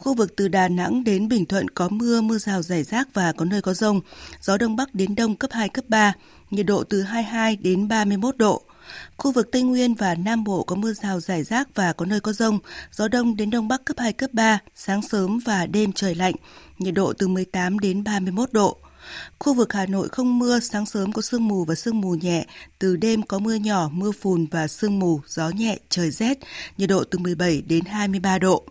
Khu 0.00 0.14
vực 0.14 0.36
từ 0.36 0.48
Đà 0.48 0.68
Nẵng 0.68 1.04
đến 1.04 1.28
Bình 1.28 1.46
Thuận 1.46 1.68
có 1.68 1.88
mưa, 1.88 2.20
mưa 2.20 2.38
rào 2.38 2.62
rải 2.62 2.82
rác 2.82 3.08
và 3.14 3.32
có 3.32 3.44
nơi 3.44 3.62
có 3.62 3.74
rông. 3.74 4.00
Gió 4.40 4.56
Đông 4.56 4.76
Bắc 4.76 4.94
đến 4.94 5.14
Đông 5.14 5.36
cấp 5.36 5.50
2, 5.52 5.68
cấp 5.68 5.84
3, 5.88 6.12
nhiệt 6.50 6.66
độ 6.66 6.84
từ 6.84 7.02
22 7.02 7.56
đến 7.56 7.88
31 7.88 8.36
độ. 8.36 8.62
Khu 9.16 9.32
vực 9.32 9.48
Tây 9.52 9.62
Nguyên 9.62 9.94
và 9.94 10.14
Nam 10.14 10.44
Bộ 10.44 10.62
có 10.62 10.76
mưa 10.76 10.92
rào 10.92 11.20
rải 11.20 11.42
rác 11.42 11.68
và 11.74 11.92
có 11.92 12.06
nơi 12.06 12.20
có 12.20 12.32
rông, 12.32 12.58
gió 12.92 13.08
đông 13.08 13.36
đến 13.36 13.50
đông 13.50 13.68
bắc 13.68 13.84
cấp 13.84 13.96
2, 13.98 14.12
cấp 14.12 14.30
3, 14.32 14.58
sáng 14.74 15.02
sớm 15.02 15.38
và 15.38 15.66
đêm 15.66 15.92
trời 15.92 16.14
lạnh, 16.14 16.34
nhiệt 16.78 16.94
độ 16.94 17.12
từ 17.12 17.28
18 17.28 17.78
đến 17.78 18.04
31 18.04 18.52
độ. 18.52 18.76
Khu 19.38 19.54
vực 19.54 19.72
Hà 19.72 19.86
Nội 19.86 20.08
không 20.08 20.38
mưa, 20.38 20.60
sáng 20.60 20.86
sớm 20.86 21.12
có 21.12 21.22
sương 21.22 21.48
mù 21.48 21.64
và 21.64 21.74
sương 21.74 22.00
mù 22.00 22.14
nhẹ, 22.14 22.46
từ 22.78 22.96
đêm 22.96 23.22
có 23.22 23.38
mưa 23.38 23.54
nhỏ, 23.54 23.88
mưa 23.92 24.12
phùn 24.12 24.46
và 24.50 24.68
sương 24.68 24.98
mù, 24.98 25.20
gió 25.26 25.48
nhẹ, 25.48 25.78
trời 25.88 26.10
rét, 26.10 26.38
nhiệt 26.78 26.88
độ 26.88 27.04
từ 27.04 27.18
17 27.18 27.62
đến 27.62 27.84
23 27.84 28.38
độ. 28.38 28.64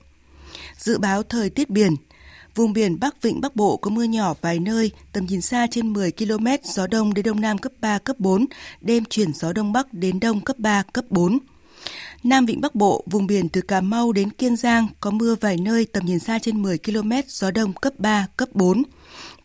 Dự 0.78 0.98
báo 0.98 1.24
thời 1.24 1.50
tiết 1.50 1.70
biển 1.70 1.96
Vùng 2.56 2.74
biển 2.74 3.00
Bắc 3.00 3.22
Vịnh 3.22 3.42
Bắc 3.42 3.56
Bộ 3.56 3.78
có 3.78 3.90
mưa 3.90 4.04
nhỏ 4.04 4.34
vài 4.42 4.60
nơi, 4.60 4.92
tầm 5.12 5.26
nhìn 5.26 5.42
xa 5.42 5.68
trên 5.72 5.94
10 5.94 6.12
km, 6.12 6.48
gió 6.64 6.88
đông 6.88 7.14
đến 7.14 7.26
đông 7.26 7.42
nam 7.42 7.58
cấp 7.58 7.72
3, 7.82 7.98
cấp 7.98 8.20
4, 8.20 8.46
đêm 8.82 9.06
chuyển 9.06 9.34
gió 9.34 9.54
đông 9.54 9.74
bắc 9.74 9.94
đến 9.94 10.20
đông 10.20 10.42
cấp 10.42 10.60
3, 10.60 10.84
cấp 10.94 11.06
4. 11.10 11.40
Nam 12.24 12.46
Vịnh 12.46 12.62
Bắc 12.62 12.76
Bộ, 12.76 13.04
vùng 13.12 13.28
biển 13.28 13.50
từ 13.50 13.62
Cà 13.62 13.82
Mau 13.82 14.12
đến 14.12 14.30
Kiên 14.30 14.56
Giang 14.56 14.88
có 15.00 15.12
mưa 15.12 15.36
vài 15.42 15.58
nơi 15.58 15.86
tầm 15.86 16.06
nhìn 16.06 16.20
xa 16.20 16.40
trên 16.40 16.62
10 16.62 16.78
km, 16.78 17.12
gió 17.28 17.52
đông 17.52 17.74
cấp 17.74 17.94
3, 17.98 18.28
cấp 18.38 18.50
4. 18.54 18.84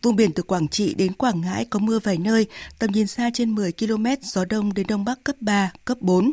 Vùng 0.01 0.15
biển 0.15 0.31
từ 0.31 0.43
Quảng 0.43 0.67
Trị 0.67 0.93
đến 0.93 1.13
Quảng 1.13 1.41
Ngãi 1.41 1.65
có 1.65 1.79
mưa 1.79 1.99
vài 1.99 2.17
nơi, 2.17 2.45
tầm 2.79 2.91
nhìn 2.91 3.07
xa 3.07 3.29
trên 3.33 3.55
10 3.55 3.71
km, 3.71 4.05
gió 4.21 4.45
đông 4.45 4.73
đến 4.73 4.87
đông 4.87 5.05
bắc 5.05 5.23
cấp 5.23 5.35
3, 5.39 5.71
cấp 5.85 5.97
4. 6.01 6.31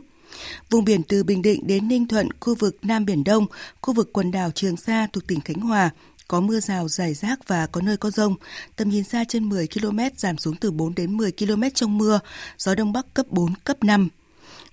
Vùng 0.70 0.84
biển 0.84 1.02
từ 1.02 1.24
Bình 1.24 1.42
Định 1.42 1.66
đến 1.66 1.88
Ninh 1.88 2.08
Thuận, 2.08 2.28
khu 2.40 2.54
vực 2.54 2.76
Nam 2.82 3.04
Biển 3.04 3.24
Đông, 3.24 3.46
khu 3.80 3.94
vực 3.94 4.12
quần 4.12 4.30
đảo 4.30 4.50
Trường 4.50 4.76
Sa 4.76 5.06
thuộc 5.12 5.26
tỉnh 5.26 5.40
Khánh 5.40 5.60
Hòa, 5.60 5.90
có 6.28 6.40
mưa 6.40 6.60
rào 6.60 6.88
rải 6.88 7.14
rác 7.14 7.48
và 7.48 7.66
có 7.66 7.80
nơi 7.80 7.96
có 7.96 8.10
rông. 8.10 8.34
Tầm 8.76 8.88
nhìn 8.88 9.04
xa 9.04 9.24
trên 9.28 9.48
10 9.48 9.68
km 9.68 9.98
giảm 10.16 10.38
xuống 10.38 10.56
từ 10.56 10.70
4 10.70 10.94
đến 10.94 11.16
10 11.16 11.32
km 11.32 11.62
trong 11.74 11.98
mưa, 11.98 12.20
gió 12.58 12.74
đông 12.74 12.92
bắc 12.92 13.14
cấp 13.14 13.26
4, 13.30 13.54
cấp 13.64 13.84
5. 13.84 14.08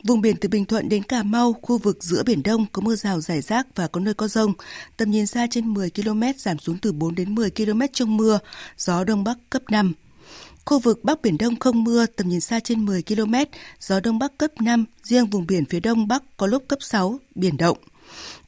Vùng 0.03 0.21
biển 0.21 0.35
từ 0.35 0.49
Bình 0.49 0.65
Thuận 0.65 0.89
đến 0.89 1.03
Cà 1.03 1.23
Mau, 1.23 1.53
khu 1.61 1.77
vực 1.77 2.03
giữa 2.03 2.23
Biển 2.23 2.43
Đông 2.43 2.65
có 2.71 2.81
mưa 2.81 2.95
rào 2.95 3.21
rải 3.21 3.41
rác 3.41 3.67
và 3.75 3.87
có 3.87 3.99
nơi 3.99 4.13
có 4.13 4.27
rông. 4.27 4.53
Tầm 4.97 5.11
nhìn 5.11 5.27
xa 5.27 5.47
trên 5.51 5.73
10 5.73 5.89
km 5.89 6.23
giảm 6.37 6.59
xuống 6.59 6.77
từ 6.77 6.91
4 6.91 7.15
đến 7.15 7.35
10 7.35 7.51
km 7.51 7.81
trong 7.93 8.17
mưa, 8.17 8.39
gió 8.77 9.03
Đông 9.03 9.23
Bắc 9.23 9.37
cấp 9.49 9.61
5. 9.69 9.93
Khu 10.65 10.79
vực 10.79 11.03
Bắc 11.03 11.21
Biển 11.21 11.37
Đông 11.37 11.59
không 11.59 11.83
mưa, 11.83 12.05
tầm 12.05 12.29
nhìn 12.29 12.41
xa 12.41 12.59
trên 12.59 12.85
10 12.85 13.03
km, 13.03 13.33
gió 13.79 13.99
Đông 13.99 14.19
Bắc 14.19 14.37
cấp 14.37 14.51
5, 14.61 14.85
riêng 15.03 15.25
vùng 15.25 15.47
biển 15.47 15.65
phía 15.65 15.79
Đông 15.79 16.07
Bắc 16.07 16.23
có 16.37 16.47
lúc 16.47 16.63
cấp 16.67 16.79
6, 16.81 17.19
biển 17.35 17.57
động. 17.57 17.77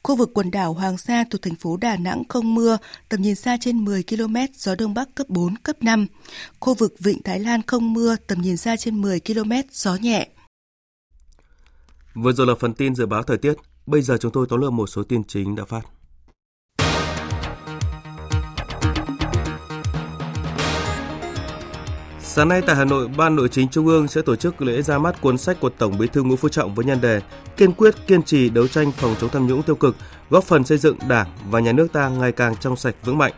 Khu 0.02 0.16
vực 0.16 0.30
quần 0.34 0.50
đảo 0.50 0.72
Hoàng 0.72 0.98
Sa 0.98 1.24
thuộc 1.30 1.42
thành 1.42 1.54
phố 1.54 1.76
Đà 1.76 1.96
Nẵng 1.96 2.22
không 2.28 2.54
mưa, 2.54 2.78
tầm 3.08 3.22
nhìn 3.22 3.34
xa 3.34 3.56
trên 3.60 3.84
10 3.84 4.02
km, 4.02 4.36
gió 4.54 4.74
Đông 4.74 4.94
Bắc 4.94 5.14
cấp 5.14 5.28
4, 5.28 5.56
cấp 5.56 5.76
5. 5.80 6.06
Khu 6.60 6.74
vực 6.74 6.94
Vịnh 6.98 7.22
Thái 7.22 7.40
Lan 7.40 7.62
không 7.66 7.92
mưa, 7.92 8.16
tầm 8.26 8.42
nhìn 8.42 8.56
xa 8.56 8.76
trên 8.76 9.02
10 9.02 9.20
km, 9.20 9.52
gió 9.72 9.94
nhẹ. 9.94 10.28
Vừa 12.14 12.32
rồi 12.32 12.46
là 12.46 12.54
phần 12.60 12.74
tin 12.74 12.94
dự 12.94 13.06
báo 13.06 13.22
thời 13.22 13.38
tiết. 13.38 13.54
Bây 13.86 14.02
giờ 14.02 14.16
chúng 14.20 14.32
tôi 14.32 14.46
tóm 14.50 14.60
lược 14.60 14.72
một 14.72 14.86
số 14.86 15.02
tin 15.02 15.24
chính 15.24 15.54
đã 15.54 15.64
phát. 15.64 15.82
Sáng 22.34 22.48
nay 22.48 22.62
tại 22.66 22.76
Hà 22.76 22.84
Nội, 22.84 23.08
Ban 23.16 23.36
Nội 23.36 23.48
chính 23.48 23.68
Trung 23.68 23.86
ương 23.86 24.08
sẽ 24.08 24.22
tổ 24.22 24.36
chức 24.36 24.62
lễ 24.62 24.82
ra 24.82 24.98
mắt 24.98 25.20
cuốn 25.20 25.38
sách 25.38 25.60
của 25.60 25.68
Tổng 25.68 25.98
Bí 25.98 26.06
thư 26.06 26.22
Nguyễn 26.22 26.36
Phú 26.36 26.48
Trọng 26.48 26.74
với 26.74 26.84
nhan 26.84 27.00
đề 27.00 27.20
Kiên 27.56 27.72
quyết 27.72 27.94
kiên 28.06 28.22
trì 28.22 28.48
đấu 28.50 28.68
tranh 28.68 28.92
phòng 28.92 29.14
chống 29.20 29.30
tham 29.30 29.46
nhũng 29.46 29.62
tiêu 29.62 29.76
cực, 29.76 29.96
góp 30.30 30.44
phần 30.44 30.64
xây 30.64 30.78
dựng 30.78 30.96
Đảng 31.08 31.26
và 31.50 31.60
nhà 31.60 31.72
nước 31.72 31.92
ta 31.92 32.08
ngày 32.08 32.32
càng 32.32 32.56
trong 32.56 32.76
sạch 32.76 32.94
vững 33.04 33.18
mạnh. 33.18 33.32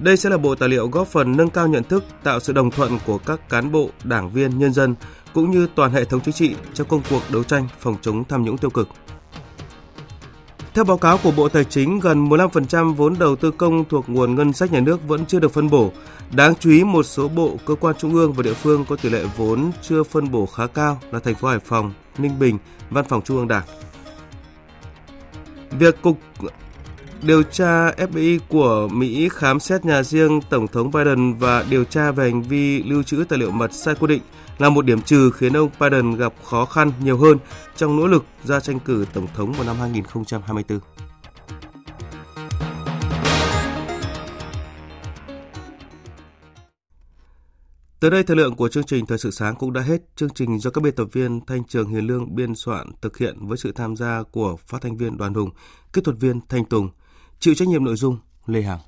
Đây 0.00 0.16
sẽ 0.16 0.30
là 0.30 0.36
bộ 0.36 0.54
tài 0.54 0.68
liệu 0.68 0.88
góp 0.88 1.08
phần 1.08 1.36
nâng 1.36 1.50
cao 1.50 1.68
nhận 1.68 1.84
thức, 1.84 2.04
tạo 2.22 2.40
sự 2.40 2.52
đồng 2.52 2.70
thuận 2.70 2.98
của 3.06 3.18
các 3.18 3.48
cán 3.48 3.72
bộ, 3.72 3.90
đảng 4.04 4.30
viên, 4.30 4.58
nhân 4.58 4.72
dân 4.72 4.94
cũng 5.34 5.50
như 5.50 5.68
toàn 5.74 5.92
hệ 5.92 6.04
thống 6.04 6.20
chính 6.20 6.34
trị 6.34 6.54
trong 6.74 6.88
công 6.88 7.02
cuộc 7.10 7.22
đấu 7.32 7.44
tranh 7.44 7.68
phòng 7.78 7.96
chống 8.02 8.24
tham 8.24 8.44
nhũng 8.44 8.58
tiêu 8.58 8.70
cực. 8.70 8.88
Theo 10.74 10.84
báo 10.84 10.96
cáo 10.96 11.18
của 11.18 11.30
Bộ 11.30 11.48
Tài 11.48 11.64
chính, 11.64 12.00
gần 12.00 12.28
15% 12.28 12.94
vốn 12.94 13.18
đầu 13.18 13.36
tư 13.36 13.50
công 13.50 13.84
thuộc 13.84 14.08
nguồn 14.08 14.34
ngân 14.34 14.52
sách 14.52 14.72
nhà 14.72 14.80
nước 14.80 15.08
vẫn 15.08 15.26
chưa 15.26 15.40
được 15.40 15.52
phân 15.52 15.70
bổ. 15.70 15.92
Đáng 16.32 16.54
chú 16.60 16.70
ý, 16.70 16.84
một 16.84 17.02
số 17.02 17.28
bộ, 17.28 17.56
cơ 17.66 17.74
quan 17.74 17.94
trung 17.98 18.14
ương 18.14 18.32
và 18.32 18.42
địa 18.42 18.54
phương 18.54 18.84
có 18.88 18.96
tỷ 18.96 19.08
lệ 19.08 19.24
vốn 19.36 19.70
chưa 19.82 20.02
phân 20.02 20.30
bổ 20.30 20.46
khá 20.46 20.66
cao 20.66 21.00
là 21.10 21.18
thành 21.18 21.34
phố 21.34 21.48
Hải 21.48 21.58
Phòng, 21.58 21.92
Ninh 22.18 22.38
Bình, 22.38 22.58
Văn 22.90 23.04
phòng 23.08 23.22
Trung 23.22 23.36
ương 23.36 23.48
Đảng. 23.48 23.64
Việc 25.70 26.02
Cục 26.02 26.18
điều 27.22 27.42
tra 27.42 27.90
FBI 27.90 28.38
của 28.48 28.88
Mỹ 28.88 29.28
khám 29.32 29.60
xét 29.60 29.84
nhà 29.84 30.02
riêng 30.02 30.40
Tổng 30.50 30.68
thống 30.68 30.90
Biden 30.90 31.34
và 31.34 31.64
điều 31.70 31.84
tra 31.84 32.10
về 32.10 32.24
hành 32.24 32.42
vi 32.42 32.82
lưu 32.82 33.02
trữ 33.02 33.24
tài 33.28 33.38
liệu 33.38 33.50
mật 33.50 33.72
sai 33.72 33.94
quy 33.94 34.06
định 34.06 34.22
là 34.60 34.70
một 34.70 34.84
điểm 34.84 35.02
trừ 35.02 35.30
khiến 35.30 35.56
ông 35.56 35.70
Biden 35.80 36.16
gặp 36.16 36.32
khó 36.44 36.64
khăn 36.64 36.92
nhiều 37.00 37.18
hơn 37.18 37.38
trong 37.76 37.96
nỗ 37.96 38.06
lực 38.06 38.24
ra 38.44 38.60
tranh 38.60 38.80
cử 38.80 39.06
Tổng 39.12 39.26
thống 39.34 39.52
vào 39.52 39.66
năm 39.66 39.76
2024. 39.76 40.80
Tới 48.00 48.10
đây 48.10 48.22
thời 48.22 48.36
lượng 48.36 48.56
của 48.56 48.68
chương 48.68 48.84
trình 48.84 49.06
Thời 49.06 49.18
sự 49.18 49.30
sáng 49.30 49.54
cũng 49.54 49.72
đã 49.72 49.80
hết. 49.80 50.00
Chương 50.16 50.30
trình 50.34 50.58
do 50.58 50.70
các 50.70 50.84
biên 50.84 50.94
tập 50.94 51.08
viên 51.12 51.40
Thanh 51.46 51.64
Trường 51.64 51.88
Hiền 51.88 52.06
Lương 52.06 52.34
biên 52.34 52.54
soạn 52.54 52.90
thực 53.00 53.18
hiện 53.18 53.46
với 53.46 53.58
sự 53.58 53.72
tham 53.72 53.96
gia 53.96 54.22
của 54.22 54.56
phát 54.66 54.82
thanh 54.82 54.96
viên 54.96 55.16
Đoàn 55.16 55.34
Hùng, 55.34 55.50
kỹ 55.92 56.00
thuật 56.04 56.16
viên 56.20 56.40
Thanh 56.48 56.64
Tùng, 56.64 56.88
chịu 57.38 57.54
trách 57.54 57.68
nhiệm 57.68 57.84
nội 57.84 57.96
dung 57.96 58.18
Lê 58.46 58.62
Hằng. 58.62 58.78